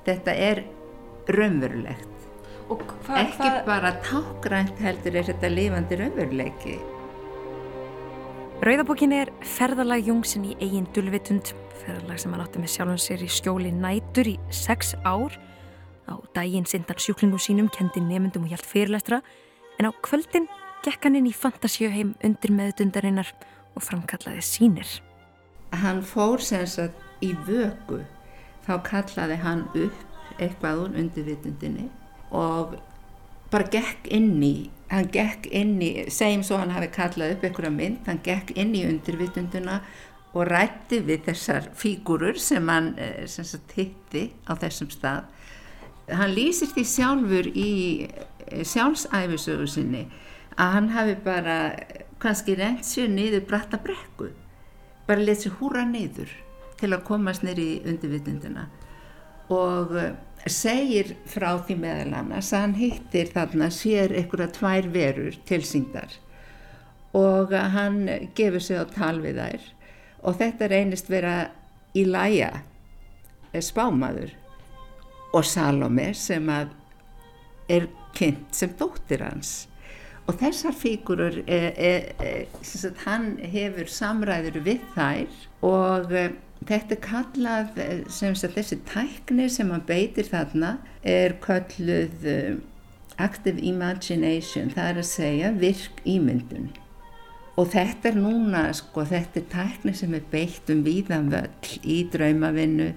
Þetta 0.03 0.35
er 0.35 0.61
raunverulegt. 1.31 2.27
Hva, 2.67 3.21
Ekki 3.21 3.53
bara 3.63 3.93
tákgrænt 4.03 4.83
heldur 4.83 5.15
er 5.15 5.31
þetta 5.31 5.53
lifandi 5.53 6.01
raunveruleiki. 6.01 6.75
Rauðabókin 8.57 9.11
er 9.13 9.29
ferðalag 9.45 10.07
Jungsinn 10.07 10.47
í 10.49 10.55
eigin 10.57 10.87
dulvitund, 10.95 11.51
ferðalag 11.77 12.17
sem 12.17 12.31
hann 12.33 12.41
átti 12.41 12.57
með 12.57 12.71
sjálfum 12.73 12.97
sér 13.03 13.21
í 13.21 13.27
skjóli 13.29 13.69
nætur 13.69 14.31
í 14.31 14.33
sex 14.49 14.95
ár. 15.05 15.35
Á 16.09 16.17
daginn 16.33 16.65
sindan 16.65 16.97
sjúklingum 16.97 17.37
sínum, 17.37 17.67
kendi 17.69 18.01
nefndum 18.01 18.47
og 18.47 18.55
hjælt 18.55 18.65
fyrirlestra, 18.65 19.19
en 19.77 19.85
á 19.85 19.91
kvöldin 20.01 20.49
gekk 20.81 21.05
hann 21.05 21.19
inn 21.19 21.29
í 21.29 21.35
fantasjöheim 21.37 22.15
undir 22.25 22.55
meðdundarinnar 22.57 23.29
og 23.77 23.85
framkallaði 23.85 24.41
sínir. 24.41 24.89
Hann 25.77 26.01
fór 26.01 26.41
sem 26.41 26.65
sagt 26.65 26.97
í 27.21 27.35
vöku, 27.45 28.01
þá 28.65 28.73
kallaði 28.89 29.37
hann 29.45 29.67
upp 29.77 30.41
eitthvað 30.41 30.87
úr 30.87 30.97
undirvitundinni 31.03 31.91
og 32.33 32.73
bara 33.53 33.69
gekk 33.69 34.09
inn 34.09 34.33
í, 34.41 34.71
hann 34.91 35.09
gekk 35.11 35.47
inn 35.51 35.77
í, 35.83 35.91
segjum 36.13 36.43
svo 36.47 36.59
hann 36.61 36.71
hafi 36.75 36.89
kallað 36.95 37.35
upp 37.35 37.45
einhverja 37.47 37.73
mynd, 37.73 38.03
hann 38.07 38.21
gekk 38.23 38.53
inn 38.55 38.75
í 38.77 38.85
undirvitunduna 38.87 39.81
og 40.37 40.47
rætti 40.51 41.01
við 41.07 41.27
þessar 41.27 41.69
fígurur 41.77 42.39
sem 42.39 42.67
hann 42.71 42.93
eh, 43.01 43.25
sem 43.29 43.47
sagt 43.47 43.75
hitti 43.77 44.29
á 44.47 44.55
þessum 44.59 44.91
stað. 44.93 45.27
Hann 46.07 46.35
lýsir 46.35 46.71
því 46.71 46.83
sjálfur 46.87 47.51
í 47.51 47.71
eh, 48.07 48.63
sjálfsæfisögu 48.63 49.67
sinni 49.71 50.05
að 50.57 50.75
hann 50.77 50.91
hafi 50.95 51.15
bara 51.25 51.57
eh, 51.73 52.03
kannski 52.21 52.55
reynt 52.57 52.87
sér 52.87 53.11
niður 53.11 53.47
bratta 53.49 53.79
brekku, 53.81 54.31
bara 55.07 55.23
let 55.23 55.43
sér 55.43 55.57
húra 55.59 55.83
niður 55.87 56.31
til 56.77 56.93
að 56.93 57.05
komast 57.07 57.43
í 57.43 57.69
undirvitunduna 57.83 58.67
og 59.49 59.93
segir 60.45 61.15
frá 61.27 61.57
því 61.65 61.75
meðal 61.81 62.13
annars 62.21 62.53
að 62.53 62.63
hann 62.63 62.77
hittir 62.77 63.31
þarna 63.33 63.69
sér 63.73 64.13
einhverja 64.15 64.47
tvær 64.55 64.89
verur 64.93 65.37
tilsýndar 65.49 66.17
og 67.17 67.53
hann 67.73 68.03
gefur 68.37 68.61
sig 68.61 68.77
á 68.77 68.85
tal 68.93 69.17
við 69.23 69.39
þær. 69.41 69.63
Og 70.27 70.37
þetta 70.39 70.69
reynist 70.69 71.09
vera 71.09 71.35
í 71.97 72.03
læja 72.05 72.51
spámaður 73.63 74.33
og 75.33 75.45
Salome 75.45 76.11
sem 76.17 76.49
að 76.51 76.73
er 77.71 77.87
kynnt 78.15 78.55
sem 78.55 78.73
dóttir 78.79 79.23
hans. 79.25 79.67
Og 80.27 80.35
þessar 80.41 80.75
fígurur 80.75 81.37
e, 81.47 81.57
e, 81.71 81.91
e, 82.19 82.31
sem 82.59 82.81
sagt, 82.81 83.03
hann 83.05 83.37
hefur 83.39 83.87
samræður 83.91 84.59
við 84.65 84.83
þær 84.95 85.37
og 85.67 86.11
e, 86.11 86.25
þetta 86.67 86.95
er 86.95 87.03
kallað 87.03 87.79
e, 87.81 87.87
sem 88.11 88.35
þessi 88.35 88.79
tækni 88.89 89.47
sem 89.51 89.71
hann 89.73 89.85
beitir 89.87 90.27
þarna 90.29 90.77
er 91.07 91.37
kölluð 91.43 92.25
e, 92.27 92.37
active 93.17 93.61
imagination 93.65 94.73
það 94.73 94.91
er 94.91 95.01
að 95.01 95.09
segja 95.09 95.53
virk 95.57 96.03
ímyndun. 96.05 96.69
Og 97.57 97.71
þetta 97.73 98.11
er 98.11 98.19
núna 98.21 98.67
sko, 98.77 99.05
þetta 99.09 99.41
er 99.41 99.47
tækni 99.53 99.93
sem 99.97 100.13
er 100.13 100.25
beitt 100.31 100.69
um 100.69 100.83
víðan 100.85 101.31
völl 101.33 101.77
í 101.81 102.03
draumavinnu. 102.13 102.91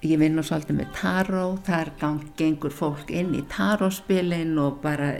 Ég 0.00 0.16
vinn 0.22 0.38
nú 0.38 0.44
svolítið 0.46 0.78
með 0.78 0.94
taró 0.96 1.42
þar 1.66 1.90
gang, 2.00 2.30
gengur 2.38 2.72
fólk 2.72 3.12
inn 3.12 3.34
í 3.36 3.42
taróspilin 3.52 4.54
og 4.62 4.78
bara 4.80 5.18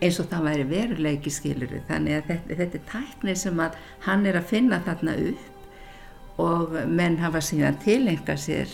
eins 0.00 0.16
og 0.20 0.30
það 0.30 0.48
væri 0.48 0.64
veruleiki 0.70 1.32
skiluru 1.32 1.82
þannig 1.88 2.16
að 2.16 2.30
þetta, 2.30 2.56
þetta 2.62 2.78
er 2.78 2.88
tækni 2.90 3.34
sem 3.36 3.60
hann 4.06 4.26
er 4.28 4.40
að 4.40 4.50
finna 4.50 4.80
þarna 4.84 5.18
upp 5.28 5.52
og 6.42 6.74
menn 6.86 7.18
hafa 7.20 7.40
síðan 7.40 7.78
tilenga 7.82 8.36
sér 8.36 8.68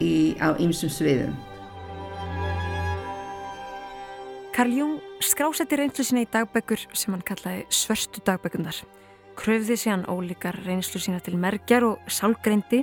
í, 0.00 0.38
á 0.38 0.54
ýmsum 0.58 0.92
sviðum 0.92 1.34
Karl 4.52 4.74
Jung 4.76 4.98
skrásetti 5.24 5.78
reynslu 5.80 6.04
sína 6.04 6.26
í 6.26 6.28
dagbækur 6.28 6.82
sem 6.92 7.14
hann 7.14 7.22
kallaði 7.24 7.62
svörstu 7.72 8.20
dagbækundar. 8.26 8.76
Kröfði 9.40 9.78
síðan 9.80 10.04
ólíkar 10.12 10.58
reynslu 10.66 11.00
sína 11.00 11.22
til 11.24 11.38
merkjar 11.40 11.86
og 11.86 12.02
sálgreindi 12.12 12.82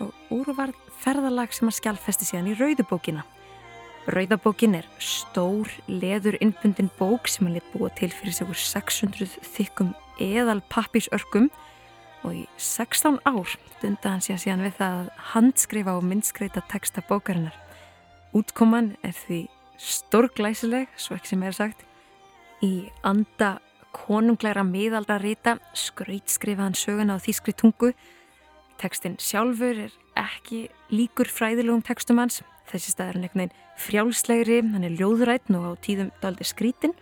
og 0.00 0.14
úrvarð 0.32 0.78
ferðalag 1.02 1.52
sem 1.52 1.68
hann 1.68 1.76
skjálfesti 1.76 2.30
síðan 2.30 2.48
í 2.54 2.56
Rauðubókina. 2.56 3.26
Rauðabókin 4.08 4.78
er 4.80 4.88
stór, 4.96 5.68
leður 5.92 6.38
innbundin 6.40 6.88
bók 6.96 7.28
sem 7.28 7.44
hann 7.44 7.58
lit 7.58 7.68
búa 7.74 7.92
til 7.92 8.08
fyrir 8.08 8.38
segur 8.38 8.56
600 8.56 9.28
þykkum 9.44 9.92
eðal 10.24 10.62
pappísörkum 10.72 11.50
og 12.24 12.32
í 12.34 12.44
16 12.56 13.20
ár 13.28 13.56
dunda 13.82 14.14
hann 14.14 14.24
síðan 14.24 14.64
við 14.64 14.78
það 14.78 14.96
að 15.02 15.10
handskrifa 15.34 15.96
og 15.98 16.06
myndskreita 16.08 16.64
texta 16.72 17.04
bókarinnar. 17.08 17.56
Útkoman 18.34 18.94
er 19.04 19.14
því 19.14 19.44
stórglæsileg, 19.78 20.88
svo 20.96 21.18
ekki 21.18 21.34
sem 21.34 21.44
er 21.46 21.56
sagt, 21.56 21.84
í 22.64 22.88
anda 23.06 23.58
konungleira 23.94 24.64
miðaldra 24.66 25.20
rita 25.22 25.58
skrautskrifaðan 25.76 26.76
söguna 26.78 27.18
á 27.18 27.22
þýskri 27.22 27.54
tungu. 27.54 27.92
Tekstin 28.80 29.18
sjálfur 29.22 29.84
er 29.86 29.94
ekki 30.18 30.66
líkur 30.90 31.30
fræðilegum 31.30 31.84
tekstum 31.86 32.18
hans. 32.22 32.42
Þessi 32.70 32.94
stað 32.94 33.12
er 33.12 33.18
hann 33.18 33.26
einhvern 33.28 33.44
veginn 33.44 33.60
frjálslegri, 33.84 34.60
hann 34.72 34.86
er 34.86 34.98
ljóðrætn 34.98 35.58
og 35.58 35.66
á 35.70 35.72
tíðum 35.84 36.10
daldi 36.22 36.46
skrítin. 36.48 36.94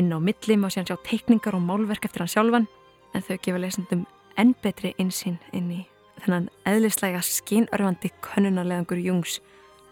Inn 0.00 0.12
á 0.12 0.18
milli 0.22 0.56
má 0.56 0.70
sé 0.70 0.80
hann 0.80 0.88
sjá 0.88 0.96
teikningar 1.04 1.56
og 1.58 1.64
málverk 1.66 2.06
eftir 2.08 2.24
hann 2.24 2.32
sjálfan, 2.32 2.68
en 3.12 3.24
þau 3.26 3.36
gefa 3.44 3.60
lesendum 3.60 4.06
enn 4.38 4.54
betri 4.62 4.94
einsinn 4.98 5.38
inn 5.52 5.70
í 5.70 5.82
þennan 6.22 6.48
eðlislega 6.68 7.22
skinörfandi 7.26 8.12
könnunarlegangur 8.24 9.00
Jungs 9.02 9.40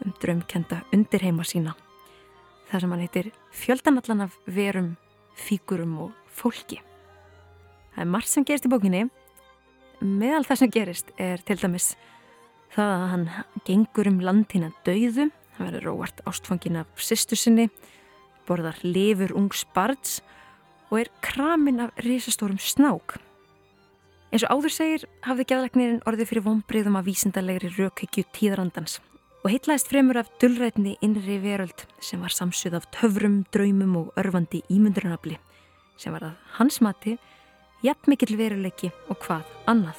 um 0.04 0.14
draumkenda 0.22 0.82
undirheima 0.94 1.44
sína 1.44 1.74
þar 2.70 2.84
sem 2.84 2.92
hann 2.94 3.02
heitir 3.02 3.30
fjöldanallan 3.56 4.26
af 4.28 4.36
verum, 4.46 4.94
fígurum 5.34 5.96
og 6.06 6.12
fólki. 6.30 6.78
Það 7.94 8.04
er 8.04 8.10
margt 8.12 8.30
sem 8.30 8.46
gerist 8.46 8.68
í 8.68 8.70
bókinni. 8.70 9.08
Meðal 10.00 10.46
það 10.46 10.60
sem 10.60 10.72
gerist 10.72 11.10
er 11.20 11.42
til 11.44 11.58
dæmis 11.60 11.92
það 12.70 12.92
að 12.94 13.08
hann 13.12 13.24
gengur 13.66 14.10
um 14.10 14.20
landina 14.22 14.70
dauðu, 14.86 15.26
hann 15.56 15.66
verður 15.66 15.88
róvart 15.88 16.22
ástfangin 16.30 16.78
af 16.80 17.02
sýstu 17.02 17.36
sinni, 17.36 17.66
borðar 18.46 18.78
lifur 18.86 19.34
ungs 19.36 19.64
barns 19.74 20.20
og 20.90 21.02
er 21.02 21.10
kramin 21.26 21.82
af 21.84 21.98
risastórum 22.06 22.58
snák. 22.62 23.18
Eins 24.30 24.44
og 24.46 24.60
áður 24.60 24.70
segir 24.70 25.04
hafði 25.26 25.44
geðleiknirinn 25.50 26.02
orðið 26.06 26.28
fyrir 26.30 26.44
vonbriðum 26.44 26.98
af 27.00 27.06
vísindalegri 27.08 27.72
rökhyggju 27.74 28.22
tíðrandans 28.30 29.00
og 29.40 29.48
heitlaðist 29.50 29.88
fremur 29.90 30.20
af 30.20 30.28
dullrætni 30.38 30.92
innri 31.02 31.40
veröld 31.42 31.82
sem 31.98 32.22
var 32.22 32.30
samsuð 32.30 32.76
af 32.78 32.86
töfrum, 32.94 33.40
draumum 33.50 33.96
og 33.98 34.12
örfandi 34.20 34.60
ímyndurunafli 34.70 35.34
sem 35.98 36.14
var 36.14 36.28
að 36.28 36.54
hans 36.60 36.78
mati 36.78 37.16
jafn 37.82 38.12
mikill 38.12 38.36
veruleiki 38.38 38.92
og 39.10 39.18
hvað 39.24 39.50
annað. 39.72 39.98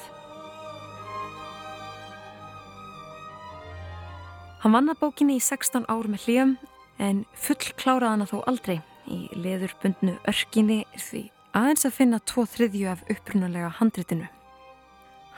Hann 4.64 4.72
vann 4.78 4.88
að 4.94 5.02
bókinni 5.02 5.36
í 5.36 5.44
16 5.44 5.84
ár 5.92 6.08
með 6.08 6.24
hljöfum 6.24 6.56
en 7.04 7.24
full 7.36 7.60
kláraði 7.76 8.14
hana 8.14 8.30
þó 8.32 8.38
aldrei 8.48 8.78
í 9.12 9.26
leðurbundnu 9.36 10.16
örkinni 10.24 10.86
því 10.96 11.26
aðeins 11.56 11.86
að 11.88 11.96
finna 11.98 12.22
tvo 12.28 12.46
þriðju 12.48 12.88
af 12.92 13.04
upprunalega 13.12 13.70
handritinu. 13.78 14.28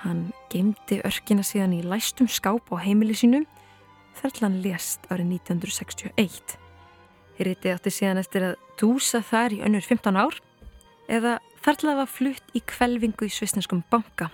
Hann 0.04 0.26
geymdi 0.52 1.00
örkina 1.06 1.44
síðan 1.46 1.76
í 1.78 1.82
læstum 1.84 2.28
skáp 2.28 2.68
á 2.70 2.76
heimili 2.84 3.16
sínum 3.16 3.46
Þerlan 4.14 4.60
lést 4.62 5.02
árið 5.10 5.32
1961. 5.40 6.54
Ritið 7.42 7.74
átti 7.74 7.90
síðan 7.90 8.20
eftir 8.22 8.46
að 8.46 8.60
dúsa 8.78 9.20
þar 9.26 9.56
í 9.56 9.60
önnur 9.66 9.82
15 9.82 10.18
ár 10.20 10.38
eða 11.10 11.38
þarla 11.64 11.96
var 12.02 12.10
flutt 12.10 12.54
í 12.54 12.62
kvelvingu 12.62 13.26
í 13.26 13.32
svisneskum 13.34 13.82
banka. 13.90 14.30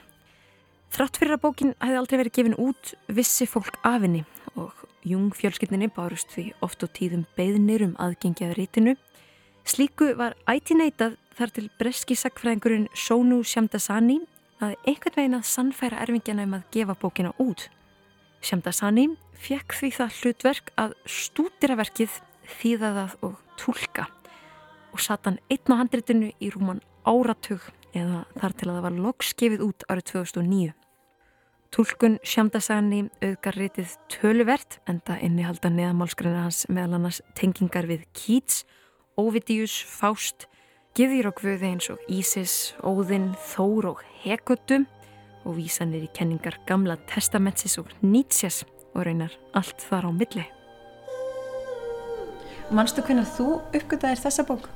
Þrátt 0.90 1.20
fyrir 1.20 1.36
að 1.36 1.44
bókin 1.46 1.72
hefði 1.80 2.00
aldrei 2.00 2.18
verið 2.20 2.36
gefin 2.36 2.58
út 2.60 2.92
vissi 3.08 3.46
fólk 3.48 3.78
afinni 3.86 4.24
og 4.58 4.74
jung 5.06 5.30
fjölskyldinni 5.32 5.88
bárust 5.94 6.34
því 6.34 6.50
oft 6.66 6.84
og 6.84 6.92
tíðum 6.98 7.24
beðnir 7.38 7.86
um 7.86 7.96
aðgengi 8.02 8.50
að 8.50 8.56
ritinu. 8.58 8.96
Slíku 9.64 10.12
var 10.18 10.36
æti 10.50 10.76
neitað 10.76 11.16
þar 11.40 11.53
til 11.57 11.68
breski 11.81 12.16
sagfræðingurinn 12.18 12.88
Sónu 12.92 13.40
Shamdasani 13.48 14.18
að 14.61 14.74
einhvern 14.85 15.16
veginn 15.16 15.37
að 15.38 15.46
sannfæra 15.48 16.00
erfingjana 16.05 16.44
um 16.44 16.57
að 16.59 16.66
gefa 16.74 16.96
bókina 17.00 17.31
út. 17.40 17.68
Shamdasani 18.44 19.07
fekk 19.40 19.76
því 19.79 19.90
það 19.96 20.18
hlutverk 20.18 20.72
að 20.81 20.96
stúdira 21.09 21.79
verkið, 21.81 22.18
þýða 22.61 22.90
það 22.98 23.14
og 23.29 23.38
tólka 23.61 24.07
og 24.90 25.00
satt 25.00 25.29
hann 25.29 25.38
einn 25.48 25.72
á 25.72 25.81
handritinu 25.81 26.33
í 26.42 26.50
rúman 26.53 26.83
áratug 27.09 27.62
eða 27.96 28.25
þar 28.37 28.56
til 28.58 28.69
að 28.69 28.75
það 28.75 28.85
var 28.88 29.00
loksskefið 29.06 29.64
út 29.64 29.87
árið 29.88 30.06
2009. 30.12 30.77
Tólkun 31.71 32.19
Shamdasani 32.27 33.04
auðgar 33.23 33.56
ritið 33.56 33.96
töluvert 34.10 34.81
en 34.90 35.00
það 35.06 35.25
innihalda 35.29 35.71
neðamálskræna 35.73 36.44
hans 36.48 36.64
meðal 36.69 36.98
annars 36.98 37.23
tengingar 37.38 37.87
við 37.87 38.08
Keats, 38.12 38.64
Ovidius, 39.21 39.79
Faust, 39.87 40.50
Gifðir 40.98 41.28
og 41.28 41.36
Guði 41.38 41.68
eins 41.68 41.86
og 41.92 42.00
Ísis, 42.10 42.54
Óðinn, 42.82 43.28
Þór 43.52 43.92
og 43.92 44.00
Hekutum 44.24 44.88
og 45.46 45.54
vísanir 45.54 46.02
í 46.02 46.10
kenningar 46.16 46.56
Gamla 46.66 46.96
testamentsis 47.06 47.76
og 47.78 47.92
Nietzsches 48.02 48.64
og 48.90 49.04
reynar 49.06 49.36
allt 49.54 49.84
þar 49.86 50.08
á 50.08 50.10
milli. 50.10 50.46
Manstu 52.74 53.04
hvernig 53.06 53.30
þú 53.36 53.60
uppgötaðir 53.70 54.18
þessa 54.24 54.44
bók? 54.48 54.66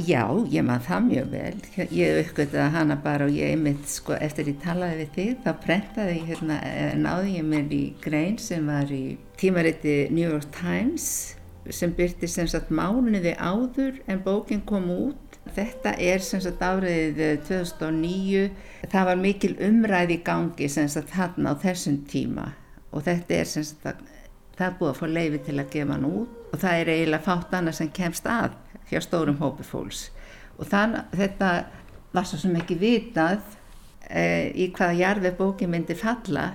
Já, 0.00 0.24
ég 0.48 0.64
man 0.64 0.80
það 0.80 1.06
mjög 1.10 1.30
vel. 1.34 1.60
Ég 1.92 2.20
uppgötaði 2.22 2.66
hana 2.78 2.96
bara 3.04 3.26
og 3.28 3.36
ég 3.36 3.52
einmitt, 3.52 3.84
sko, 3.90 4.16
eftir 4.16 4.48
ég 4.48 4.60
talaði 4.64 5.02
við 5.02 5.14
þig, 5.18 5.34
þá 5.44 5.50
prentaði 5.60 6.14
ég 6.22 6.30
hérna, 6.30 6.60
eh, 6.64 6.94
náði 6.96 7.36
ég 7.36 7.48
mér 7.52 7.74
í 7.76 7.82
grein 8.00 8.38
sem 8.40 8.64
var 8.64 8.88
í 8.88 9.18
tímariti 9.36 10.06
New 10.08 10.24
York 10.24 10.48
Times 10.56 11.36
sem 11.68 11.92
byrti 11.92 12.28
sem 12.30 12.48
sagt 12.48 12.70
mánuði 12.72 13.34
áður 13.36 14.00
en 14.08 14.22
bókin 14.24 14.64
kom 14.64 14.88
út. 14.94 15.29
Þetta 15.48 15.94
er 15.98 16.22
sem 16.22 16.40
sagt 16.44 16.62
árið 16.62 17.20
2009. 17.48 18.48
Það 18.92 19.06
var 19.08 19.20
mikil 19.20 19.52
umræði 19.66 20.18
í 20.18 20.24
gangi 20.24 20.68
sem 20.70 20.88
sagt 20.90 21.14
hann 21.16 21.48
á 21.48 21.56
þessum 21.58 22.02
tíma. 22.10 22.50
Og 22.94 23.04
þetta 23.06 23.38
er 23.38 23.48
sem 23.48 23.66
sagt 23.66 23.86
að 23.88 24.02
það 24.58 24.66
er 24.66 24.76
búið 24.78 24.90
að 24.90 24.98
fá 25.00 25.06
leiði 25.08 25.40
til 25.46 25.56
að 25.58 25.70
gefa 25.74 25.96
hann 25.96 26.08
út. 26.08 26.36
Og 26.50 26.58
það 26.60 26.80
er 26.80 26.92
eiginlega 26.94 27.26
fátt 27.26 27.54
annað 27.56 27.78
sem 27.78 27.92
kemst 27.96 28.28
að 28.30 28.56
hjá 28.90 29.00
stórum 29.04 29.38
hópi 29.40 29.66
fólks. 29.66 30.08
Og 30.58 30.68
þann, 30.68 30.98
þetta 31.16 31.50
var 32.12 32.26
svo 32.26 32.40
sem 32.42 32.58
ekki 32.58 32.76
vitað 32.78 33.40
e, 34.10 34.50
í 34.52 34.68
hvaða 34.74 34.98
jarfi 34.98 35.32
bókin 35.38 35.72
myndi 35.72 35.96
falla. 35.98 36.50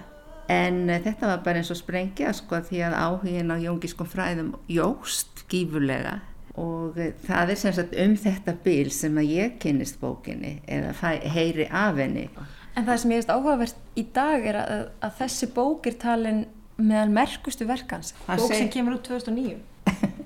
En 0.51 0.85
e, 0.91 0.99
þetta 1.03 1.31
var 1.31 1.43
bara 1.47 1.63
eins 1.63 1.73
og 1.73 1.79
sprengja 1.79 2.35
sko 2.37 2.61
því 2.69 2.85
að 2.85 2.99
áhugin 3.01 3.55
á 3.55 3.57
jóngiskum 3.57 4.11
fræðum 4.11 4.53
jóst 4.69 5.45
gífurlega 5.49 6.19
og 6.61 6.97
e, 6.99 7.09
það 7.27 7.49
er 7.53 7.59
sem 7.59 7.73
sagt 7.75 7.95
um 7.99 8.13
þetta 8.19 8.53
bíl 8.63 8.91
sem 8.93 9.17
að 9.19 9.31
ég 9.35 9.57
kynist 9.59 9.99
bókinni 10.01 10.57
eða 10.67 10.93
heyri 11.35 11.67
af 11.71 11.97
henni 11.99 12.29
En 12.75 12.83
það 12.83 12.97
sem 12.99 13.11
ég 13.13 13.21
veist 13.21 13.29
áhugavert 13.31 13.75
í 13.95 14.03
dag 14.15 14.45
er 14.51 14.57
að, 14.59 14.81
að 15.07 15.13
þessi 15.21 15.47
bók 15.55 15.85
er 15.87 15.93
talin 16.01 16.41
meðal 16.75 17.11
merkustu 17.15 17.63
verkans. 17.69 18.09
Hann 18.27 18.41
Bók 18.41 18.49
sem 18.51 18.65
seg- 18.65 18.73
kemur 18.73 18.97
út 18.97 19.05
2009. 19.07 19.61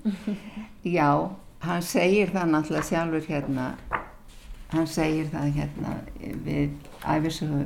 Já, 0.98 1.12
hann 1.62 1.84
segir 1.86 2.32
það 2.34 2.50
náttúrulega 2.56 2.88
sjálfur 2.88 3.28
hérna, 3.30 3.68
hann 4.74 4.88
segir 4.90 5.30
það 5.30 5.52
hérna 5.60 5.94
við 6.48 6.74
æfisögu 7.06 7.62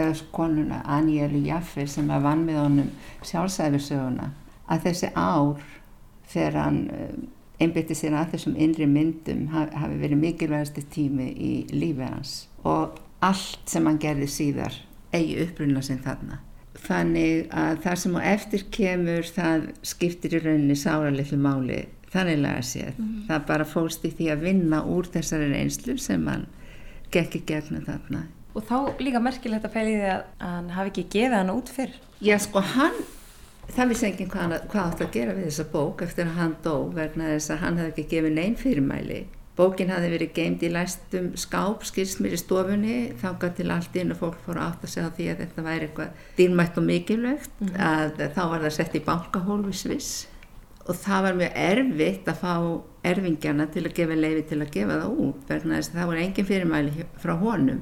eða 0.00 0.16
konuna 0.32 0.80
Anielu 0.96 1.44
Jaffe 1.44 1.84
sem 1.86 2.08
að 2.10 2.24
vann 2.24 2.46
með 2.48 2.62
honum 2.62 2.88
sjálfsæfisöguna 3.28 4.30
að 4.72 4.88
þessi 4.88 5.12
ár 5.20 5.60
þegar 6.32 6.56
hann 6.62 6.80
einbytti 7.62 7.94
sér 7.94 8.16
að 8.18 8.32
þessum 8.34 8.56
innri 8.58 8.86
myndum 8.90 9.46
ha- 9.54 9.68
hafi 9.78 9.98
verið 10.00 10.20
mikilvægasti 10.24 10.82
tími 10.90 11.28
í 11.34 11.52
lífi 11.72 12.08
hans 12.08 12.34
og 12.64 12.98
allt 13.22 13.68
sem 13.70 13.86
hann 13.86 13.98
gerði 14.02 14.26
síðar 14.28 14.74
eigi 15.14 15.36
uppruna 15.44 15.82
sinn 15.82 16.00
þarna. 16.04 16.40
Þannig 16.84 17.46
að 17.54 17.78
það 17.84 17.94
sem 18.02 18.16
á 18.18 18.20
eftir 18.34 18.64
kemur 18.74 19.28
það 19.36 19.68
skiptir 19.86 20.34
í 20.36 20.40
rauninni 20.42 20.74
sáralitlu 20.76 21.38
máli 21.40 21.84
þannig 22.12 22.40
laga 22.42 22.62
séð. 22.66 22.98
Það 23.28 23.46
bara 23.48 23.64
fólst 23.64 24.04
í 24.04 24.10
því 24.10 24.28
að 24.34 24.42
vinna 24.48 24.82
úr 24.90 25.06
þessari 25.14 25.48
reynslu 25.54 25.96
sem 26.02 26.26
hann 26.28 26.44
gekk 27.14 27.38
í 27.38 27.42
gegnum 27.48 27.86
þarna. 27.86 28.24
Og 28.54 28.62
þá 28.68 28.76
líka 29.02 29.22
merkilegt 29.22 29.64
að 29.66 29.72
pæli 29.74 29.94
því 29.96 30.10
að 30.12 30.24
hann 30.42 30.68
hafi 30.76 30.92
ekki 30.92 31.06
gefið 31.14 31.36
hann 31.38 31.54
út 31.54 31.70
fyrr. 31.74 31.94
Já, 32.22 32.36
sko, 32.42 32.60
hann, 32.74 33.00
það 33.72 33.92
vissi 33.92 34.06
enginn 34.08 34.30
hvað, 34.32 34.58
hvað 34.72 34.90
átt 34.90 35.04
að 35.04 35.14
gera 35.14 35.36
við 35.36 35.48
þessa 35.48 35.64
bók 35.72 36.04
eftir 36.04 36.28
að 36.28 36.36
hann 36.40 36.58
dó 36.64 36.74
vegna 36.94 37.30
þess 37.32 37.54
að 37.54 37.62
hann 37.64 37.80
hefði 37.80 37.92
ekki 37.94 38.06
gefið 38.12 38.36
neinn 38.38 38.60
fyrirmæli. 38.60 39.22
Bókin 39.54 39.92
hafði 39.94 40.08
verið 40.10 40.30
geimd 40.34 40.64
í 40.66 40.70
læstum 40.74 41.26
skáp, 41.38 41.84
skilst 41.86 42.18
mér 42.22 42.34
í 42.34 42.38
stofunni, 42.40 42.96
þáka 43.20 43.52
til 43.54 43.68
allt 43.70 43.94
inn 44.00 44.10
og 44.10 44.18
fólk 44.18 44.40
fór 44.42 44.58
að 44.58 44.72
átta 44.72 44.90
sig 44.90 45.06
á 45.06 45.14
því 45.14 45.28
að 45.30 45.42
þetta 45.44 45.66
væri 45.68 45.86
eitthvað 45.86 46.24
dýrmætt 46.40 46.80
og 46.80 46.86
mikilvægt, 46.88 47.62
að 47.78 48.24
þá 48.34 48.40
var 48.50 48.64
það 48.64 48.74
sett 48.80 48.98
í 48.98 49.04
bankahól 49.06 49.60
við 49.68 49.78
Sviss. 49.78 50.10
Og 50.84 50.98
það 51.00 51.28
var 51.28 51.38
mjög 51.38 51.54
erfitt 51.68 52.26
að 52.28 52.42
fá 52.42 52.56
erfingjana 53.06 53.68
til 53.70 53.84
að 53.86 53.94
gefa 54.00 54.18
leifi 54.18 54.42
til 54.50 54.58
að 54.58 54.74
gefa 54.74 54.98
það 54.98 55.22
út 55.28 55.48
vegna 55.48 55.78
þess 55.78 55.92
að 55.92 56.00
það 56.00 56.10
voru 56.10 56.24
engin 56.24 56.50
fyrirmæli 56.50 57.06
frá 57.22 57.34
honum 57.40 57.80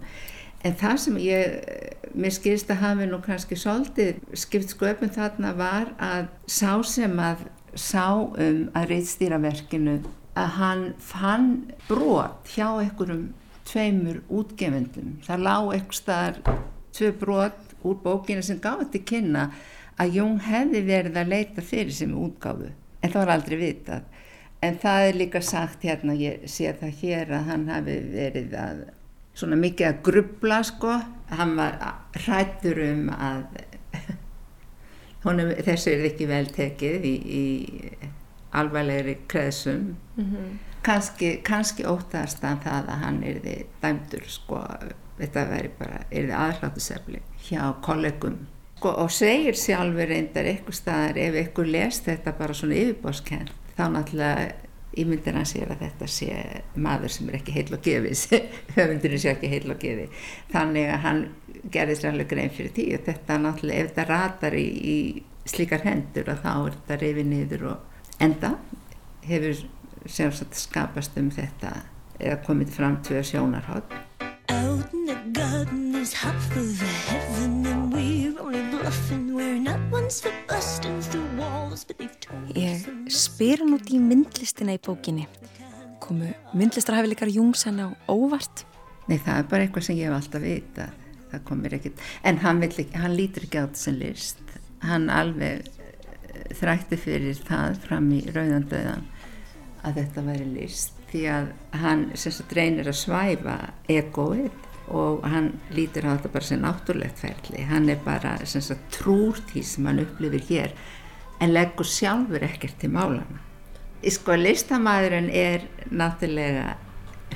en 0.62 0.78
það 0.78 0.96
sem 1.04 1.18
ég 1.22 2.12
mér 2.14 2.34
skilst 2.34 2.70
að 2.70 2.82
hafi 2.84 3.08
nú 3.08 3.18
kannski 3.24 3.58
svolítið 3.58 4.20
skipt 4.38 4.74
sköpum 4.74 5.12
þarna 5.12 5.52
var 5.58 5.92
að 6.02 6.28
sá 6.46 6.82
sem 6.86 7.14
að 7.20 7.46
sá 7.74 8.06
um 8.14 8.66
að 8.76 8.88
reytstýra 8.90 9.40
verkinu 9.42 10.00
að 10.38 10.50
hann 10.58 10.84
fann 11.00 11.48
brot 11.88 12.48
hjá 12.54 12.68
einhverjum 12.80 13.32
tveimur 13.68 14.22
útgefendum. 14.32 15.18
Það 15.24 15.44
lá 15.46 15.56
einhver 15.56 15.96
staðar 15.96 16.40
tvö 16.92 17.12
brot 17.20 17.76
úr 17.82 17.98
bókinu 18.04 18.44
sem 18.44 18.60
gaf 18.62 18.82
þetta 18.82 19.04
kynna 19.08 19.48
að 20.00 20.16
Jung 20.18 20.40
hefði 20.44 20.82
verið 20.86 21.18
að 21.20 21.32
leita 21.32 21.64
fyrir 21.64 21.94
sem 21.96 22.14
útgáfu 22.16 22.70
en 23.02 23.10
það 23.10 23.20
var 23.20 23.34
aldrei 23.36 23.58
vitað. 23.60 24.08
En 24.62 24.76
það 24.78 25.08
er 25.08 25.16
líka 25.18 25.40
sagt 25.42 25.82
hérna, 25.82 26.14
ég 26.14 26.44
sé 26.46 26.70
það 26.78 26.98
hér 27.00 27.32
að 27.34 27.48
hann 27.48 27.64
hafi 27.72 27.96
verið 28.12 28.52
að 28.54 28.82
svona 29.35 29.59
mikið 29.61 29.89
að 29.89 30.01
grubla 30.09 30.62
sko, 30.66 30.97
hann 31.33 31.55
var 31.57 31.78
hrættur 32.24 32.80
um 32.85 33.07
að 33.14 33.45
honum 35.24 35.53
þessu 35.64 35.95
er 35.95 36.09
ekki 36.11 36.28
vel 36.30 36.45
tekið 36.53 37.07
í, 37.09 37.14
í 37.16 38.11
alvarlegri 38.53 39.18
kreðsum. 39.28 39.95
Kannski, 40.83 41.37
kannski 41.47 41.87
óttast 41.87 42.43
hann 42.43 42.61
það 42.61 42.89
að 42.91 43.05
hann 43.05 43.20
yrði 43.22 43.57
dæmdur 43.83 44.24
sko, 44.28 44.64
þetta 45.20 45.45
veri 45.49 45.70
bara 45.78 46.03
yrði 46.11 46.35
aðhlátusefli 46.35 47.22
hjá 47.47 47.62
kollegum. 47.87 48.41
Sko, 48.76 48.97
og 49.05 49.12
segir 49.14 49.55
sjálfur 49.55 50.11
reyndar 50.11 50.49
eitthvað 50.51 50.74
staðar 50.74 51.20
ef 51.22 51.39
eitthvað 51.39 51.70
lest 51.70 52.09
þetta 52.11 52.35
bara 52.35 52.57
svona 52.59 52.80
yfirbóskent 52.80 53.53
þá 53.76 53.85
náttúrulega 53.95 54.71
ímyndir 54.99 55.36
hann 55.38 55.49
sér 55.49 55.72
að 55.72 55.86
þetta 55.86 56.09
sé 56.11 56.30
maður 56.74 57.14
sem 57.14 57.28
er 57.30 57.38
ekki 57.38 57.55
heil 57.57 57.68
og 57.72 57.84
gefis 57.84 58.26
höfundurinn 58.76 59.22
sé 59.22 59.32
ekki 59.32 59.51
heil 59.53 59.72
og 59.72 59.80
gefi. 59.82 60.09
Þannig 60.53 60.90
að 60.93 61.05
hann 61.07 61.22
gerði 61.72 61.99
sér 61.99 62.12
alveg 62.12 62.32
grein 62.32 62.53
fyrir 62.53 62.74
því 62.76 62.88
og 62.97 63.07
þetta 63.09 63.38
náttúrulega 63.43 63.84
ef 63.84 63.93
þetta 63.93 64.09
ratar 64.11 64.59
í, 64.59 64.66
í 64.68 64.99
slíkar 65.49 65.86
hendur 65.86 66.30
og 66.32 66.43
þá 66.45 66.53
er 66.55 66.76
þetta 66.76 67.01
reyfi 67.03 67.26
niður 67.26 67.68
og 67.72 68.22
enda 68.22 68.55
hefur 69.26 69.64
sjálfsagt 70.07 70.59
skapast 70.59 71.18
um 71.20 71.30
þetta 71.34 71.74
eða 72.18 72.40
komið 72.47 72.74
fram 72.76 72.99
tvö 73.07 73.22
sjónarhótt 73.26 73.99
Out 74.53 74.93
in 74.93 75.07
the 75.07 75.16
garden 75.32 75.93
Ég 82.59 82.87
spyr 83.12 83.61
hann 83.62 83.76
út 83.76 83.91
í 83.95 83.99
myndlistina 84.03 84.74
í 84.74 84.80
bókinni. 84.83 85.28
Komu 86.03 86.33
myndlistarhæfileikar 86.59 87.30
Jungs 87.30 87.62
hann 87.68 87.78
á 87.78 87.89
óvart? 88.11 88.64
Nei, 89.07 89.20
það 89.22 89.39
er 89.39 89.47
bara 89.53 89.66
eitthvað 89.66 89.87
sem 89.87 90.01
ég 90.01 90.11
hef 90.11 90.16
alltaf 90.18 90.43
vita. 90.43 90.89
Það 91.30 91.45
komir 91.47 91.76
ekkit. 91.78 92.03
En 92.26 92.41
hann, 92.43 92.59
vill 92.64 92.72
ekki, 92.72 92.99
hann 93.05 93.14
lítur 93.14 93.47
ekki 93.47 93.62
á 93.62 93.64
þetta 93.68 93.83
sem 93.85 94.01
list. 94.01 94.43
Hann 94.83 95.07
alveg 95.14 95.62
eh, 95.62 96.51
þrætti 96.59 96.99
fyrir 97.05 97.39
það 97.39 97.78
fram 97.87 98.11
í 98.18 98.20
rauðandauðan 98.35 99.07
að 99.87 100.03
þetta 100.03 100.26
væri 100.26 100.51
list. 100.57 100.99
Því 101.12 101.22
að 101.30 101.55
hann 101.85 102.05
sagt 102.18 102.59
reynir 102.59 102.91
að 102.91 102.99
svæfa 103.05 103.57
egoið 103.87 104.51
og 104.93 105.24
hann 105.28 105.53
lítur 105.72 106.07
á 106.09 106.14
þetta 106.14 106.32
bara 106.32 106.49
sem 106.49 106.61
náttúrulegt 106.62 107.22
ferli. 107.22 107.64
Hann 107.68 107.88
er 107.88 108.01
bara 108.05 108.36
sagt 108.45 108.90
trúr 108.93 109.40
því 109.51 109.64
sem 109.64 109.88
hann 109.88 110.03
upplifir 110.05 110.45
hér 110.49 110.74
en 111.40 111.55
leggur 111.55 111.88
sjálfur 111.88 112.45
ekkert 112.47 112.78
til 112.80 112.93
málana. 112.93 113.40
Sko 114.03 114.34
listamæðurinn 114.36 115.30
er 115.30 115.66
náttúrulega 115.90 116.74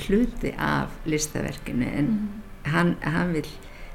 hluti 0.06 0.52
af 0.58 0.92
listaverkinu 1.06 1.86
en 1.86 2.10
hann, 2.66 2.96
hann 3.02 3.32
vil 3.36 3.48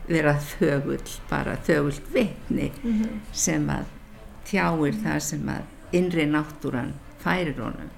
vera 0.07 0.34
þögull, 0.39 1.18
bara 1.30 1.57
þögullt 1.68 2.07
vitni 2.14 2.72
sem 3.32 3.68
að 3.70 3.89
tjáir 4.49 4.97
það 5.03 5.20
sem 5.28 5.51
að 5.51 5.97
innri 5.97 6.26
náttúran 6.28 6.93
færir 7.22 7.59
honum. 7.59 7.91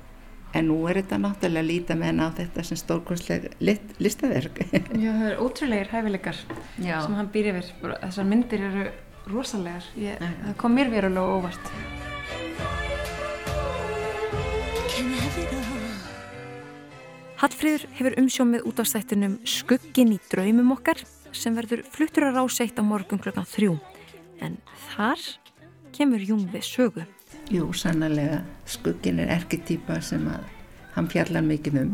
En 0.53 0.67
nú 0.69 0.75
er 0.85 0.99
þetta 1.01 1.17
náttúrulega 1.17 1.63
að 1.63 1.69
líta 1.71 1.95
með 1.97 2.11
hann 2.11 2.21
á 2.21 2.27
þetta 2.37 2.63
sem 2.67 2.77
stórkostleg 2.77 3.47
lit, 3.57 3.95
listaverk. 3.97 4.61
Já, 5.03 5.09
það 5.09 5.25
eru 5.31 5.47
ótrúlegir 5.47 5.89
hæfileikar 5.89 6.41
Já. 6.77 6.97
sem 7.01 7.17
hann 7.17 7.31
býr 7.33 7.49
yfir. 7.55 7.71
Þessar 7.81 8.29
myndir 8.29 8.67
eru 8.69 8.85
rosalegar. 9.33 9.87
Ég, 9.97 10.21
það 10.21 10.55
kom 10.61 10.77
mér 10.77 10.93
verulega 10.93 11.39
óvart. 11.39 11.73
Hallfríður 17.43 17.89
hefur 17.97 18.13
umsjón 18.21 18.53
með 18.53 18.69
útafstættinum 18.69 19.33
Skuggin 19.49 20.13
í 20.15 20.19
draumum 20.31 20.69
okkar 20.77 21.01
sem 21.35 21.57
verður 21.57 21.81
fluttur 21.91 22.29
að 22.29 22.37
ráseitt 22.37 22.77
á 22.79 22.83
morgun 22.85 23.19
klukkan 23.19 23.49
þrjú. 23.49 23.73
En 24.39 24.61
þar 24.93 25.19
kemur 25.97 26.23
Jung 26.23 26.45
við 26.53 26.63
sögu. 26.69 27.03
Jú, 27.51 27.73
sannlega, 27.75 28.41
skuggin 28.65 29.19
er 29.19 29.33
erketýpa 29.35 29.99
sem 30.01 30.23
að 30.31 30.45
hann 30.95 31.09
fjallar 31.11 31.43
mikið 31.45 31.79
um. 31.81 31.93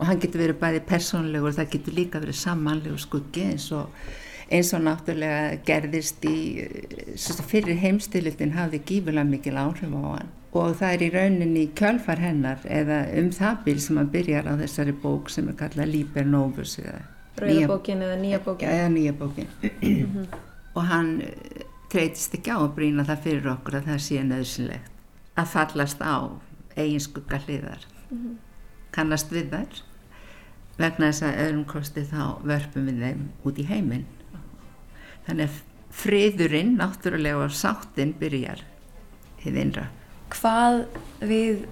Og 0.00 0.06
hann 0.08 0.20
getur 0.22 0.40
verið 0.40 0.60
bæði 0.62 0.80
persónlegur 0.88 1.50
og 1.50 1.56
það 1.58 1.72
getur 1.74 1.96
líka 1.98 2.20
verið 2.22 2.38
samanlegur 2.40 3.00
skuggi 3.02 3.44
eins 3.50 3.66
og, 3.76 3.90
eins 4.48 4.72
og 4.72 4.84
náttúrulega 4.86 5.60
gerðist 5.66 6.24
í 6.24 6.36
fyrir 7.50 7.76
heimstyrlutin 7.82 8.56
hafði 8.56 8.80
gífulega 8.88 9.28
mikil 9.28 9.58
áhrif 9.60 9.92
á 9.92 10.02
hann. 10.08 10.32
Og 10.56 10.72
það 10.80 10.94
er 10.94 11.02
í 11.04 11.10
rauninni 11.14 11.66
kjölfar 11.78 12.18
hennar 12.18 12.64
eða 12.64 13.04
um 13.20 13.28
það 13.30 13.64
bíl 13.66 13.80
sem 13.84 14.00
hann 14.00 14.10
byrjar 14.10 14.48
á 14.50 14.54
þessari 14.64 14.96
bók 15.04 15.30
sem 15.30 15.48
er 15.52 15.58
kallað 15.60 15.92
Liber 15.92 16.26
Novus 16.26 16.78
eða 16.80 17.00
Rauðabókin 17.40 18.02
eða 18.04 18.16
nýja 18.20 18.40
bókin. 18.44 18.68
eða 18.68 18.88
nýja 18.88 19.12
bókin. 19.12 19.46
Og 20.74 20.82
hann 20.86 21.22
treytist 21.90 22.34
ekki 22.36 22.52
á 22.54 22.58
að 22.58 22.74
brýna 22.76 23.04
það 23.08 23.24
fyrir 23.26 23.50
okkur 23.54 23.78
að 23.78 23.88
það 23.90 24.02
sé 24.06 24.22
nöðsynlegt 24.26 25.38
að 25.40 25.52
fallast 25.54 26.02
á 26.02 26.16
eigin 26.76 27.02
skugga 27.02 27.40
hliðar. 27.44 27.86
Kannast 28.94 29.32
við 29.34 29.52
þær. 29.54 29.80
Vegna 30.80 31.10
þess 31.10 31.26
að 31.26 31.40
öðrum 31.44 31.66
kosti 31.68 32.04
þá 32.08 32.22
vörpum 32.46 32.88
við 32.88 33.02
þeim 33.04 33.24
út 33.46 33.60
í 33.60 33.66
heiminn. 33.68 34.06
Þannig 35.26 35.50
að 35.50 35.60
friðurinn 36.00 36.76
náttúrulega 36.78 37.44
og 37.44 37.54
sáttin 37.54 38.14
byrjar 38.18 38.64
hið 39.42 39.60
innra. 39.64 39.86
Hvað 40.30 40.84
við 41.26 41.66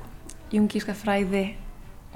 jungíska 0.52 0.94
fræði 0.98 1.46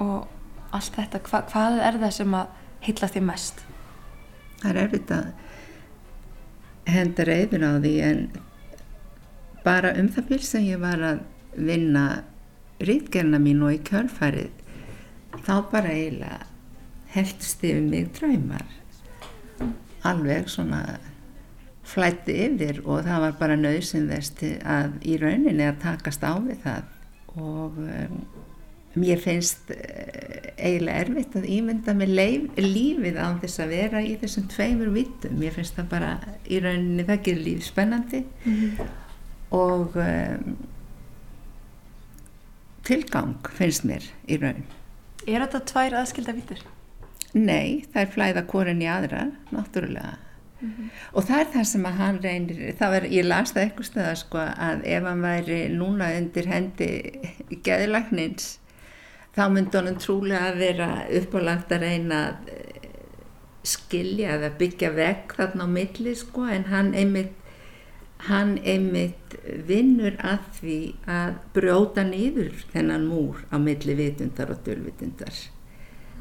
og 0.03 0.27
allt 0.73 0.97
þetta, 0.97 1.21
hva, 1.29 1.43
hvað 1.49 1.79
er 1.87 2.01
það 2.01 2.17
sem 2.17 2.35
að 2.37 2.59
heillast 2.83 3.17
þér 3.17 3.25
mest? 3.29 3.63
það 4.63 4.71
er 4.71 4.81
erfitt 4.85 5.11
að 5.13 5.25
henda 6.89 7.25
reyður 7.27 7.65
á 7.67 7.71
því 7.83 7.93
en 8.07 8.23
bara 9.63 9.93
um 9.99 10.09
það 10.11 10.29
byrj 10.31 10.47
sem 10.47 10.67
ég 10.67 10.81
var 10.81 11.03
að 11.03 11.23
vinna 11.53 12.05
rítgerna 12.83 13.39
mín 13.39 13.63
og 13.63 13.75
í 13.77 13.79
kjölfarið 13.87 14.51
þá 15.45 15.55
bara 15.71 15.93
eiginlega 15.93 16.39
heldust 17.13 17.63
yfir 17.63 17.81
mig 17.85 18.09
draumar. 18.17 18.65
Alveg 20.03 20.49
svona 20.51 20.81
flætti 21.87 22.35
yfir 22.47 22.81
og 22.83 23.03
það 23.05 23.25
var 23.25 23.37
bara 23.39 23.57
til 24.39 24.53
að 24.65 24.97
í 25.05 25.17
rauninni 25.21 25.67
að 25.67 25.81
takast 25.83 26.23
á 26.25 26.33
við 26.39 26.63
það. 26.63 26.89
Og 27.33 27.77
um, 27.77 28.17
mér 28.99 29.21
finnst 29.21 29.71
uh, 29.73 30.51
eiginlega 30.57 31.05
erfitt 31.05 31.37
að 31.39 31.47
ímynda 31.49 31.95
með 31.97 32.13
leif, 32.19 32.43
lífið 32.59 33.17
án 33.17 33.39
þess 33.41 33.63
að 33.63 33.73
vera 33.77 34.03
í 34.05 34.13
þessum 34.21 34.49
tveimur 34.51 34.91
vittum 34.93 35.39
mér 35.41 35.55
finnst 35.55 35.79
það 35.79 35.89
bara 35.95 36.11
í 36.45 36.59
rauninni 36.63 37.07
það 37.07 37.23
gerir 37.27 37.47
líf 37.47 37.65
spennandi 37.67 38.23
og 39.53 39.97
um, 40.01 40.53
tilgang, 42.87 43.37
finnst 43.57 43.85
mér, 43.87 44.05
í 44.27 44.37
raun. 44.41 44.65
Er 45.23 45.45
þetta 45.45 45.63
tvær 45.69 45.97
aðskilda 46.01 46.35
vittir? 46.35 46.63
Nei, 47.33 47.85
það 47.93 48.01
er 48.01 48.13
flæða 48.13 48.45
korin 48.49 48.83
í 48.83 48.89
aðra, 48.91 49.27
náttúrulega. 49.53 50.17
Og 51.11 51.25
það 51.27 51.41
er 51.41 51.47
það 51.53 51.65
sem 51.67 51.85
að 51.87 51.97
hann 51.99 52.19
reynir, 52.23 52.59
það 52.79 52.93
var, 52.93 53.05
ég 53.11 53.25
las 53.27 53.51
það 53.51 53.63
eitthvað 53.65 53.87
stöða 53.89 54.13
sko 54.21 54.43
að 54.43 54.85
ef 54.95 55.07
hann 55.09 55.23
væri 55.25 55.57
núna 55.73 56.11
undir 56.15 56.47
hendi 56.47 56.89
geðlagnins, 57.65 58.45
þá 59.33 59.43
myndi 59.49 59.79
honum 59.79 59.99
trúlega 60.01 60.49
að 60.51 60.59
vera 60.61 60.89
uppálagt 61.19 61.73
að 61.73 61.85
reyna 61.87 62.19
að 62.27 62.51
eh, 62.53 62.89
skilja 63.63 64.35
eða 64.37 64.51
byggja 64.59 64.91
vekk 64.97 65.37
þarna 65.39 65.65
á 65.65 65.75
milli 65.77 66.13
sko 66.19 66.45
en 66.51 66.67
hann 66.69 66.91
einmitt, 66.93 67.33
hann 68.27 68.57
einmitt 68.59 69.37
vinnur 69.67 70.15
að 70.23 70.45
því 70.59 70.77
að 71.09 71.35
brjóta 71.55 72.05
niður 72.07 72.53
þennan 72.73 73.07
múr 73.07 73.43
á 73.51 73.57
milli 73.59 73.95
vitundar 73.97 74.51
og 74.53 74.63
dölvitundar. 74.67 75.33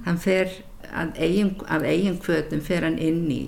Hann 0.06 0.18
fer 0.18 0.50
af 0.90 1.16
eigin, 1.16 2.18
kvötum 2.18 2.60
fer 2.60 2.86
hann 2.86 2.98
inn 2.98 3.26
í 3.30 3.42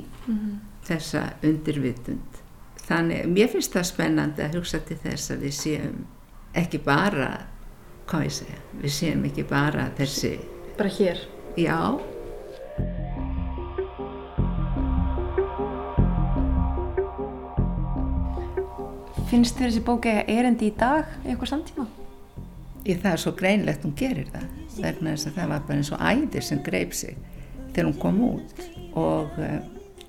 þessa 0.86 1.32
undirvitund. 1.42 2.40
Þannig, 2.84 3.26
mér 3.32 3.50
finnst 3.52 3.74
það 3.74 3.88
spennandi 3.88 4.44
að 4.44 4.58
hugsa 4.58 4.80
til 4.84 4.98
þess 5.00 5.32
að 5.32 5.46
við 5.46 5.56
séum 5.56 6.00
ekki 6.54 6.80
bara, 6.84 7.30
hvað 8.10 8.26
ég 8.28 8.34
segja, 8.40 8.58
við 8.82 8.92
séum 8.98 9.24
ekki 9.30 9.46
bara 9.50 9.88
þessi, 9.98 10.34
Bara 10.78 10.90
hér. 10.98 11.20
já, 11.56 11.78
Finnst 19.30 19.56
þér 19.58 19.70
þessi 19.70 19.82
bók 19.86 20.06
eiga 20.08 20.24
erindi 20.30 20.68
í 20.70 20.74
dag 20.78 21.08
eitthvað 21.24 21.50
samtíma? 21.54 21.86
ég, 22.84 22.98
það 23.00 23.10
er 23.14 23.20
svo 23.22 23.32
greinlegt 23.38 23.84
hún 23.86 23.94
gerir 23.96 24.26
það, 24.28 24.42
vegna 24.84 25.14
þess 25.14 25.28
að 25.30 25.36
það 25.38 25.52
var 25.54 25.62
bara 25.68 25.78
eins 25.80 25.90
og 25.96 26.02
æðir 26.04 26.44
sem 26.44 26.58
greip 26.66 26.92
sig 26.96 27.14
þegar 27.72 27.86
hún 27.88 27.96
kom 28.02 28.18
út 28.26 28.60
og 29.00 29.38
uh, 29.40 29.54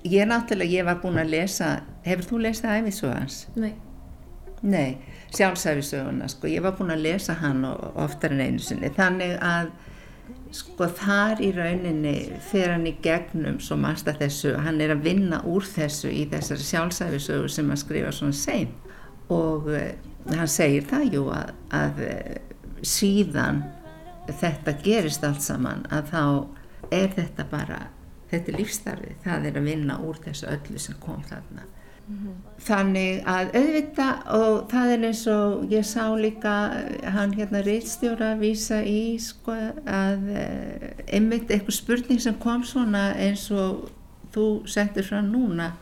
ég 0.04 0.28
náttúrulega, 0.28 0.74
ég 0.76 0.84
var 0.86 0.98
búin 1.02 1.16
að 1.22 1.30
lesa, 1.32 1.70
hefur 2.04 2.28
þú 2.28 2.40
lesið 2.44 2.74
æfisögans? 2.82 3.38
Nei. 3.56 3.72
Nei, 4.62 4.98
sjálfsæfisöguna, 5.34 6.28
sko, 6.30 6.48
ég 6.50 6.62
var 6.64 6.76
búin 6.78 6.94
að 6.94 7.04
lesa 7.08 7.36
hann 7.40 7.64
oftar 7.66 8.34
en 8.36 8.44
einu 8.44 8.62
sinni, 8.62 8.90
þannig 8.94 9.36
að 9.42 9.72
sko 10.54 10.88
þar 10.98 11.40
í 11.44 11.50
rauninni 11.54 12.14
fer 12.48 12.72
hann 12.74 12.86
í 12.88 12.94
gegnum 13.02 13.58
svo 13.62 13.78
margt 13.80 14.08
að 14.10 14.24
þessu, 14.24 14.54
hann 14.62 14.80
er 14.82 14.94
að 14.94 15.04
vinna 15.06 15.40
úr 15.46 15.66
þessu 15.66 16.10
í 16.10 16.24
þessari 16.30 16.66
sjálfsæfisögu 16.66 17.50
sem 17.52 17.70
hann 17.70 17.80
skrifa 17.80 18.12
svona 18.14 18.36
sein 18.36 18.72
og 19.32 19.68
uh, 19.72 19.90
hann 20.32 20.50
segir 20.50 20.86
það 20.90 21.08
jú 21.16 21.24
að, 21.34 21.52
að 21.74 22.02
uh, 22.06 22.36
síðan 22.86 23.64
þetta 24.26 24.76
gerist 24.82 25.26
allt 25.26 25.44
saman 25.44 25.86
að 25.94 26.10
þá 26.12 26.24
er 26.94 27.14
þetta 27.14 27.46
bara, 27.50 27.80
þetta 28.30 28.52
er 28.52 28.60
lífstarfið, 28.60 29.16
það 29.24 29.48
er 29.50 29.60
að 29.60 29.70
vinna 29.70 29.98
úr 30.06 30.20
þessu 30.22 30.50
öllu 30.50 30.82
sem 30.82 30.98
kom 31.02 31.22
þarna 31.26 31.66
þannig 32.66 33.24
að 33.26 33.48
auðvita 33.58 34.06
og 34.36 34.68
það 34.70 34.92
er 34.92 35.06
eins 35.08 35.22
og 35.30 35.72
ég 35.72 35.86
sá 35.86 36.04
líka 36.14 36.52
hann 37.16 37.34
hérna 37.34 37.62
reitstjóra 37.66 38.34
vísa 38.38 38.78
í 38.86 39.18
sko 39.22 39.56
að 39.90 40.28
eh, 40.30 40.86
einmitt 41.10 41.50
eitthvað 41.50 41.78
spurning 41.80 42.22
sem 42.22 42.38
kom 42.42 42.62
svona 42.64 43.08
eins 43.18 43.48
og 43.50 43.88
þú 44.36 44.46
settir 44.70 45.06
frá 45.08 45.18
núna 45.24 45.72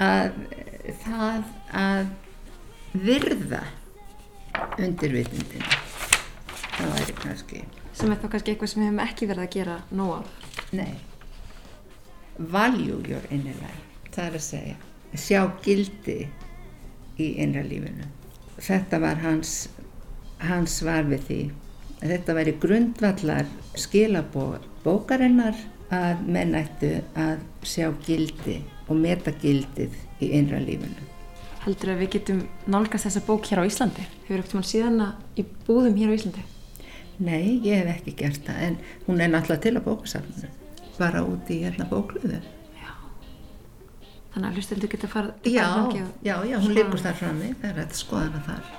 að 0.00 0.32
það 1.04 1.44
að 1.82 2.10
virða 3.04 3.62
undirvitundin 4.80 5.68
það 6.72 6.96
væri 6.96 7.20
kannski 7.20 7.64
Sem 7.92 8.08
er 8.08 8.16
þá 8.22 8.30
kannski 8.32 8.54
eitthvað 8.54 8.70
sem 8.72 8.80
við 8.80 8.88
hefum 8.88 9.02
ekki 9.04 9.26
verið 9.28 9.44
að 9.44 9.50
gera 9.52 9.74
nóg 9.92 10.12
af. 10.16 10.52
Nei. 10.72 10.94
Value 12.38 13.02
your 13.04 13.26
inner 13.28 13.58
life. 13.60 13.82
Það 14.14 14.24
er 14.24 14.38
að 14.38 14.44
segja. 14.46 14.91
Sjá 15.12 15.44
gildi 15.64 16.26
í 17.20 17.28
innra 17.42 17.62
lífinu. 17.66 18.06
Þetta 18.62 19.00
var 19.02 19.20
hans, 19.22 19.68
hans 20.40 20.78
svar 20.80 21.08
við 21.10 21.26
því. 21.28 21.40
Þetta 22.02 22.36
væri 22.38 22.54
grundvallar 22.62 23.50
skilabóð 23.78 24.64
bókarinnar 24.82 25.58
að 25.92 26.22
menn 26.34 26.56
ættu 26.58 26.94
að 27.18 27.42
sjá 27.68 27.90
gildi 28.06 28.62
og 28.88 28.96
meta 28.98 29.34
gildið 29.42 29.94
í 30.24 30.32
innra 30.38 30.60
lífinu. 30.62 31.10
Heldur 31.62 31.92
að 31.92 32.00
við 32.02 32.10
getum 32.16 32.40
nálgast 32.66 33.06
þessa 33.06 33.22
bók 33.26 33.46
hér 33.46 33.62
á 33.62 33.68
Íslandi? 33.68 34.06
Hefur 34.24 34.40
ekkert 34.40 34.56
mann 34.56 34.66
síðan 34.66 35.04
í 35.38 35.44
búðum 35.68 36.00
hér 36.00 36.10
á 36.10 36.16
Íslandi? 36.16 36.42
Nei, 37.22 37.60
ég 37.62 37.84
hef 37.84 38.00
ekki 38.00 38.16
gert 38.18 38.42
það 38.48 38.64
en 38.66 38.80
hún 39.06 39.20
er 39.22 39.30
náttúrulega 39.30 39.62
til 39.62 39.76
að 39.76 39.86
bókasafninu. 39.86 40.50
Bara 40.96 41.22
út 41.28 41.52
í 41.52 41.60
hérna 41.62 41.86
bókluðu. 41.90 42.40
Þannig 44.32 44.48
að 44.48 44.56
hlustendur 44.58 44.92
geta 44.94 45.10
farið 45.12 45.50
Já, 45.52 45.66
já, 46.24 46.36
já, 46.48 46.56
hún 46.62 46.72
liggur 46.76 47.02
þar 47.02 47.18
frammi, 47.20 47.50
það 47.60 47.70
er 47.74 47.82
að 47.82 47.98
skoða 47.98 48.28
hana 48.30 48.40
þar. 48.46 48.70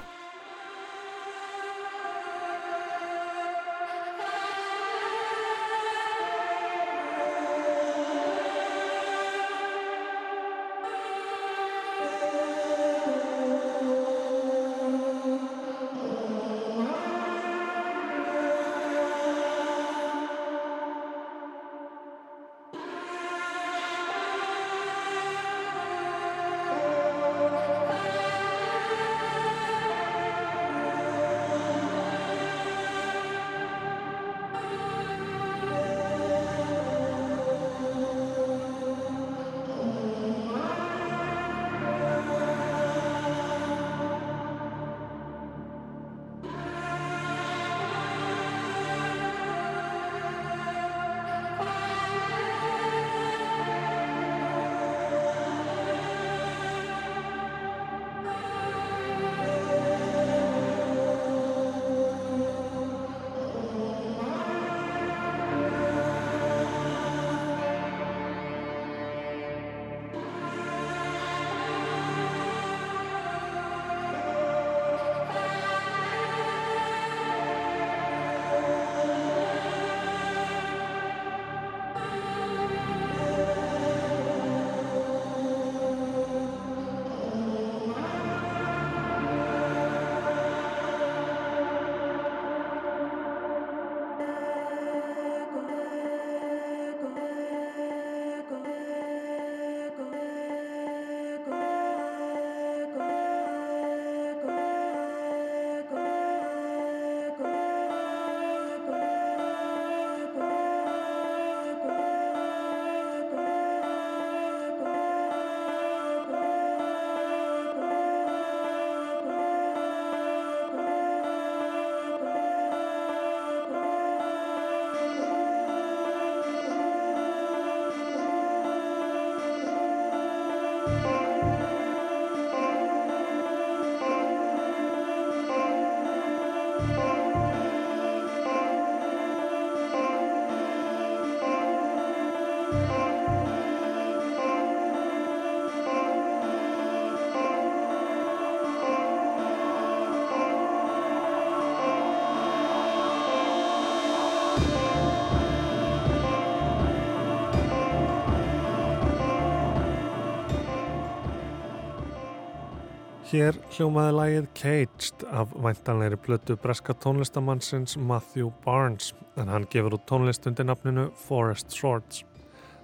Hér 163.34 163.56
hljómaði 163.74 164.14
lagið 164.14 164.48
Caged 164.54 165.24
af 165.34 165.56
væntanleiri 165.58 166.20
plötu 166.22 166.54
breska 166.62 166.94
tónlistamannsins 167.02 167.96
Matthew 167.98 168.52
Barnes 168.62 169.08
en 169.42 169.50
hann 169.50 169.66
gefur 169.74 169.96
út 169.98 170.04
tónlist 170.06 170.46
undir 170.46 170.68
nafninu 170.70 171.08
Forest 171.18 171.74
Swords. 171.74 172.22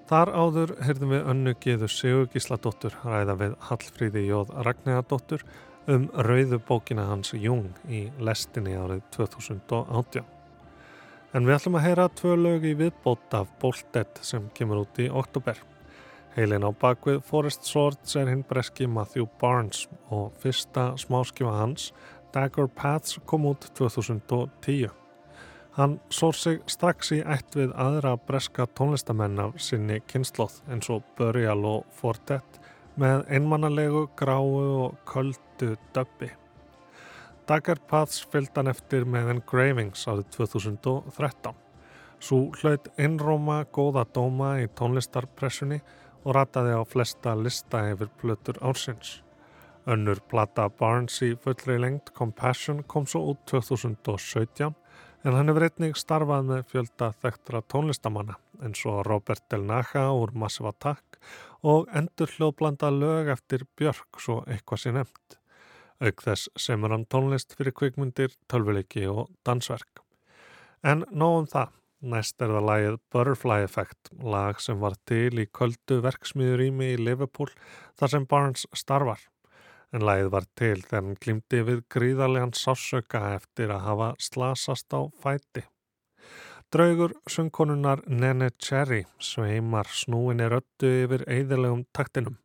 Þar 0.10 0.32
áður 0.34 0.74
heyrðum 0.82 1.14
við 1.14 1.30
önnu 1.36 1.54
geðu 1.62 1.91
Sigur 1.93 2.26
Gísladóttur 2.34 2.97
ræða 3.04 3.38
við 3.43 3.56
Hallfríði 3.68 4.26
Jóð 4.26 4.56
Ragnæðadóttur 4.66 5.45
um 5.86 6.10
rauðu 6.18 6.58
bókina 6.66 7.06
hans 7.12 7.36
Jung 7.38 7.70
í 7.86 8.08
lestinni 8.18 8.74
árið 8.74 9.06
2018. 9.20 10.26
En 11.38 11.45
við 11.45 11.60
ætlum 11.60 11.78
að 11.78 11.91
heyra 11.91 12.10
tvö 12.18 12.39
lög 12.41 12.66
í 12.66 12.74
viðbót 12.80 13.38
af 13.38 13.54
Bolted 13.62 14.26
sem 14.26 14.50
kemur 14.58 14.82
út 14.88 14.97
í 14.97 15.12
oktober. 15.14 15.62
Heilin 16.40 16.64
á 16.64 16.72
bakvið 16.72 17.18
Forest 17.28 17.66
Swords 17.68 18.14
er 18.16 18.30
hinn 18.32 18.46
breski 18.48 18.86
Matthew 18.88 19.26
Barnes 19.42 19.90
og 20.08 20.30
fyrsta 20.40 20.94
smáskjóa 20.96 21.52
hans, 21.58 21.90
Dagger 22.32 22.70
Paths, 22.72 23.18
kom 23.28 23.50
út 23.50 23.68
2010. 23.76 24.88
Hann 25.76 25.98
sór 26.08 26.40
sig 26.40 26.62
strax 26.72 27.12
í 27.12 27.20
ætt 27.20 27.60
við 27.60 27.76
aðra 27.76 28.16
breska 28.16 28.70
tónlistamenn 28.72 29.36
af 29.44 29.60
sinni 29.60 30.00
kynnslóð 30.08 30.62
eins 30.72 30.88
og 30.88 31.04
Burial 31.20 31.68
og 31.68 31.92
Fortet 32.00 32.62
með 32.96 33.28
einmannalegu, 33.28 34.08
gráu 34.16 34.56
og 34.88 34.98
köldu 35.12 35.76
döbbi. 35.92 36.32
Dagger 37.52 37.84
Paths 37.92 38.24
fylgdan 38.32 38.72
eftir 38.72 39.04
með 39.04 39.36
Engravings 39.36 40.08
árið 40.08 40.30
2013. 40.40 41.66
Svo 42.20 42.46
hlaut 42.62 42.94
innróma 43.00 43.66
góða 43.76 44.08
dóma 44.16 44.58
í 44.64 44.72
tónlistarpressunni 44.76 45.84
og 46.26 46.36
rataði 46.36 46.76
á 46.76 46.82
flesta 46.88 47.36
lista 47.38 47.86
yfir 47.91 48.11
plötur 48.22 48.59
ársins. 48.61 49.20
Önnur 49.89 50.20
plata 50.30 50.67
Barnes 50.70 51.22
í 51.26 51.32
fullri 51.43 51.80
lengt 51.80 52.11
Compassion 52.17 52.84
kom 52.84 53.07
svo 53.07 53.32
út 53.32 53.45
2017 53.49 54.76
en 55.24 55.36
hann 55.36 55.51
hefur 55.51 55.65
einnig 55.67 55.97
starfað 55.99 56.45
með 56.51 56.67
fjölda 56.72 57.09
þekktra 57.24 57.63
tónlistamanna 57.72 58.38
eins 58.63 58.84
og 58.88 59.01
Robert 59.07 59.45
Del 59.51 59.65
Naja 59.67 60.09
úr 60.15 60.34
Massive 60.36 60.72
Attack 60.74 61.20
og 61.63 61.89
endur 61.95 62.32
hljóðblanda 62.36 62.91
lög 62.93 63.32
eftir 63.34 63.65
Björk 63.80 64.20
svo 64.24 64.41
eitthvað 64.47 64.84
sé 64.84 64.93
nefnt. 64.95 65.39
Auk 65.99 66.24
þess 66.24 66.47
semur 66.55 66.93
hann 66.95 67.07
tónlist 67.11 67.55
fyrir 67.57 67.76
kvikmyndir, 67.76 68.32
tölvuleiki 68.47 69.03
og 69.11 69.28
dansverk. 69.43 70.03
En 70.84 71.03
nógum 71.11 71.49
það, 71.51 71.74
næst 72.02 72.41
er 72.41 72.54
það 72.54 72.68
lagið 72.68 72.97
Butterfly 73.12 73.64
Effect, 73.66 74.12
lag 74.24 74.62
sem 74.64 74.80
var 74.80 74.95
til 75.10 75.41
í 75.41 75.47
köldu 75.52 76.00
verksmiður 76.06 76.64
ími 76.70 76.93
í 76.93 77.02
Liverpool 77.02 77.50
þar 78.00 78.14
sem 78.14 78.28
Barnes 78.30 78.66
starfar. 78.74 79.20
En 79.91 80.06
lagið 80.06 80.30
var 80.36 80.45
til 80.60 80.78
þegar 80.84 81.04
hann 81.04 81.20
klimti 81.24 81.64
við 81.66 81.82
gríðarlegan 81.91 82.54
sásöka 82.54 83.24
eftir 83.36 83.74
að 83.74 83.86
hafa 83.88 84.10
slasast 84.22 84.93
á 84.93 85.02
fæti. 85.24 85.66
Draugur 86.70 87.16
söngkonunar 87.26 88.04
Nene 88.08 88.52
Cherry 88.62 89.02
sveimar 89.18 89.89
snúinni 89.89 90.45
röttu 90.54 90.91
yfir 91.04 91.26
eðilegum 91.26 91.88
taktinum. 91.97 92.38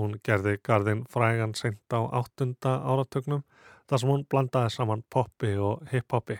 Hún 0.00 0.16
gerði 0.24 0.56
gardinn 0.64 1.04
frægan 1.12 1.52
seint 1.52 1.92
á 1.92 2.00
áttunda 2.08 2.78
áratögnum 2.80 3.42
þar 3.84 4.00
sem 4.00 4.14
hún 4.14 4.24
blandaði 4.32 4.72
saman 4.72 5.04
poppi 5.12 5.58
og 5.60 5.84
hiphopi. 5.92 6.38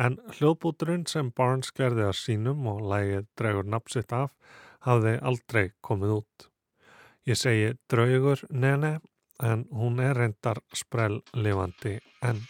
En 0.00 0.16
hljóðbúturinn 0.32 1.02
sem 1.10 1.28
Barnes 1.36 1.74
gerði 1.76 2.06
að 2.08 2.16
sínum 2.16 2.64
og 2.70 2.80
lægið 2.88 3.26
draugur 3.36 3.66
napsitt 3.68 4.14
af 4.16 4.30
hafði 4.86 5.18
aldrei 5.30 5.64
komið 5.84 6.14
út. 6.14 6.46
Ég 7.28 7.36
segi 7.36 7.74
draugur 7.92 8.46
Nene 8.48 8.94
en 9.44 9.66
hún 9.76 10.00
er 10.00 10.16
reyndar 10.16 10.62
sprell 10.72 11.20
lifandi 11.36 11.98
enn. 12.24 12.40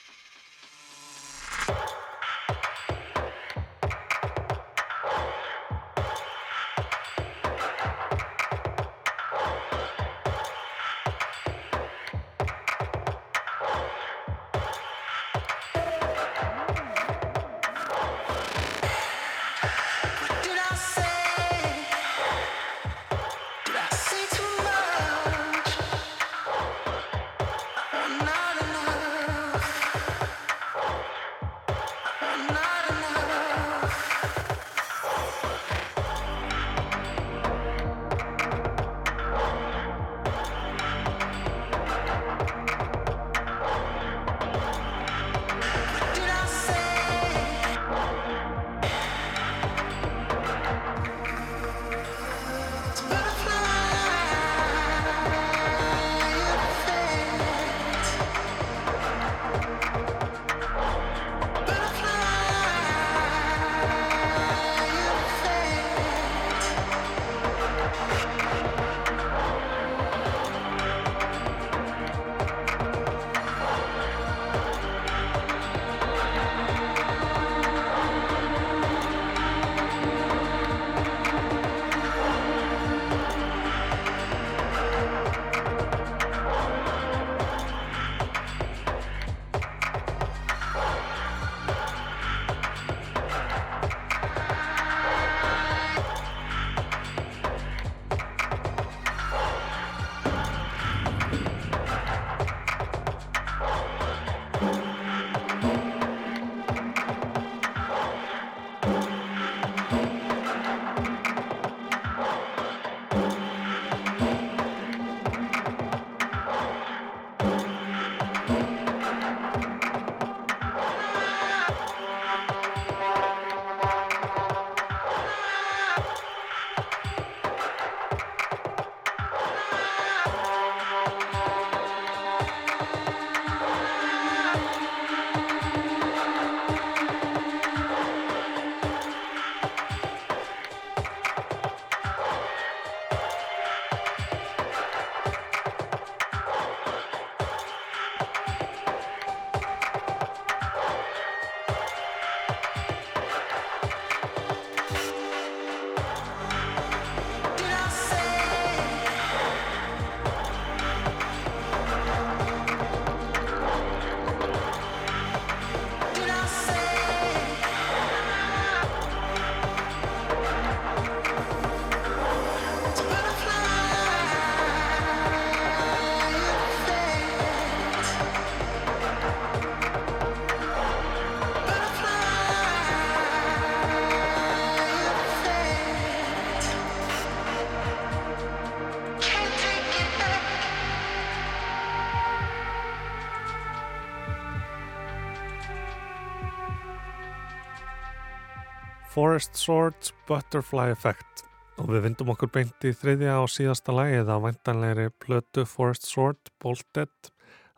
Forest 199.21 199.59
Swords 199.61 200.15
Butterfly 200.25 200.95
Effect 200.95 201.43
og 201.77 201.91
við 201.93 202.07
vindum 202.07 202.31
okkur 202.33 202.49
beint 202.55 202.85
í 202.89 202.93
þriðja 202.97 203.35
og 203.43 203.51
síðasta 203.53 203.93
lægið 203.93 204.31
á 204.33 204.37
væntanlegri 204.41 205.11
plötu 205.21 205.67
Forest 205.69 206.09
Sword 206.09 206.49
Bolted. 206.65 207.29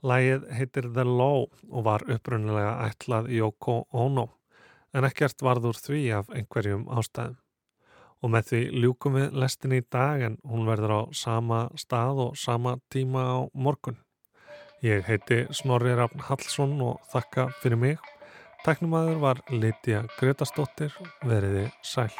Lægið 0.07 0.47
heitir 0.55 0.87
The 0.95 1.03
Law 1.03 1.49
og 1.67 1.83
var 1.89 2.07
upprunnilega 2.07 2.77
ætlað 2.87 3.33
Yoko 3.35 3.81
Ono 3.91 4.29
en 4.95 5.09
ekkert 5.11 5.43
varður 5.43 5.83
því 5.83 6.05
af 6.21 6.31
einhverjum 6.31 6.87
ástæðum. 6.95 7.35
Og 8.23 8.35
með 8.37 8.49
því 8.53 8.65
ljúkum 8.85 9.19
við 9.19 9.39
lestin 9.43 9.79
í 9.81 9.83
dag 9.83 10.23
en 10.23 10.39
hún 10.47 10.71
verður 10.71 10.95
á 10.95 11.03
sama 11.11 11.65
stað 11.75 12.27
og 12.29 12.39
sama 12.39 12.79
tíma 12.95 13.27
á 13.27 13.39
morgun. 13.51 13.99
Ég 14.79 15.11
heiti 15.11 15.49
Snorri 15.51 15.99
Rafn 15.99 16.23
Hallsson 16.31 16.79
og 16.87 17.03
þakka 17.11 17.51
fyrir 17.59 17.83
mig. 17.83 18.12
Tæknumadur 18.63 19.19
var 19.19 19.41
Lítiða 19.51 20.05
Gretastóttir, 20.21 20.95
veriði 21.27 21.65
sæl. 21.83 22.13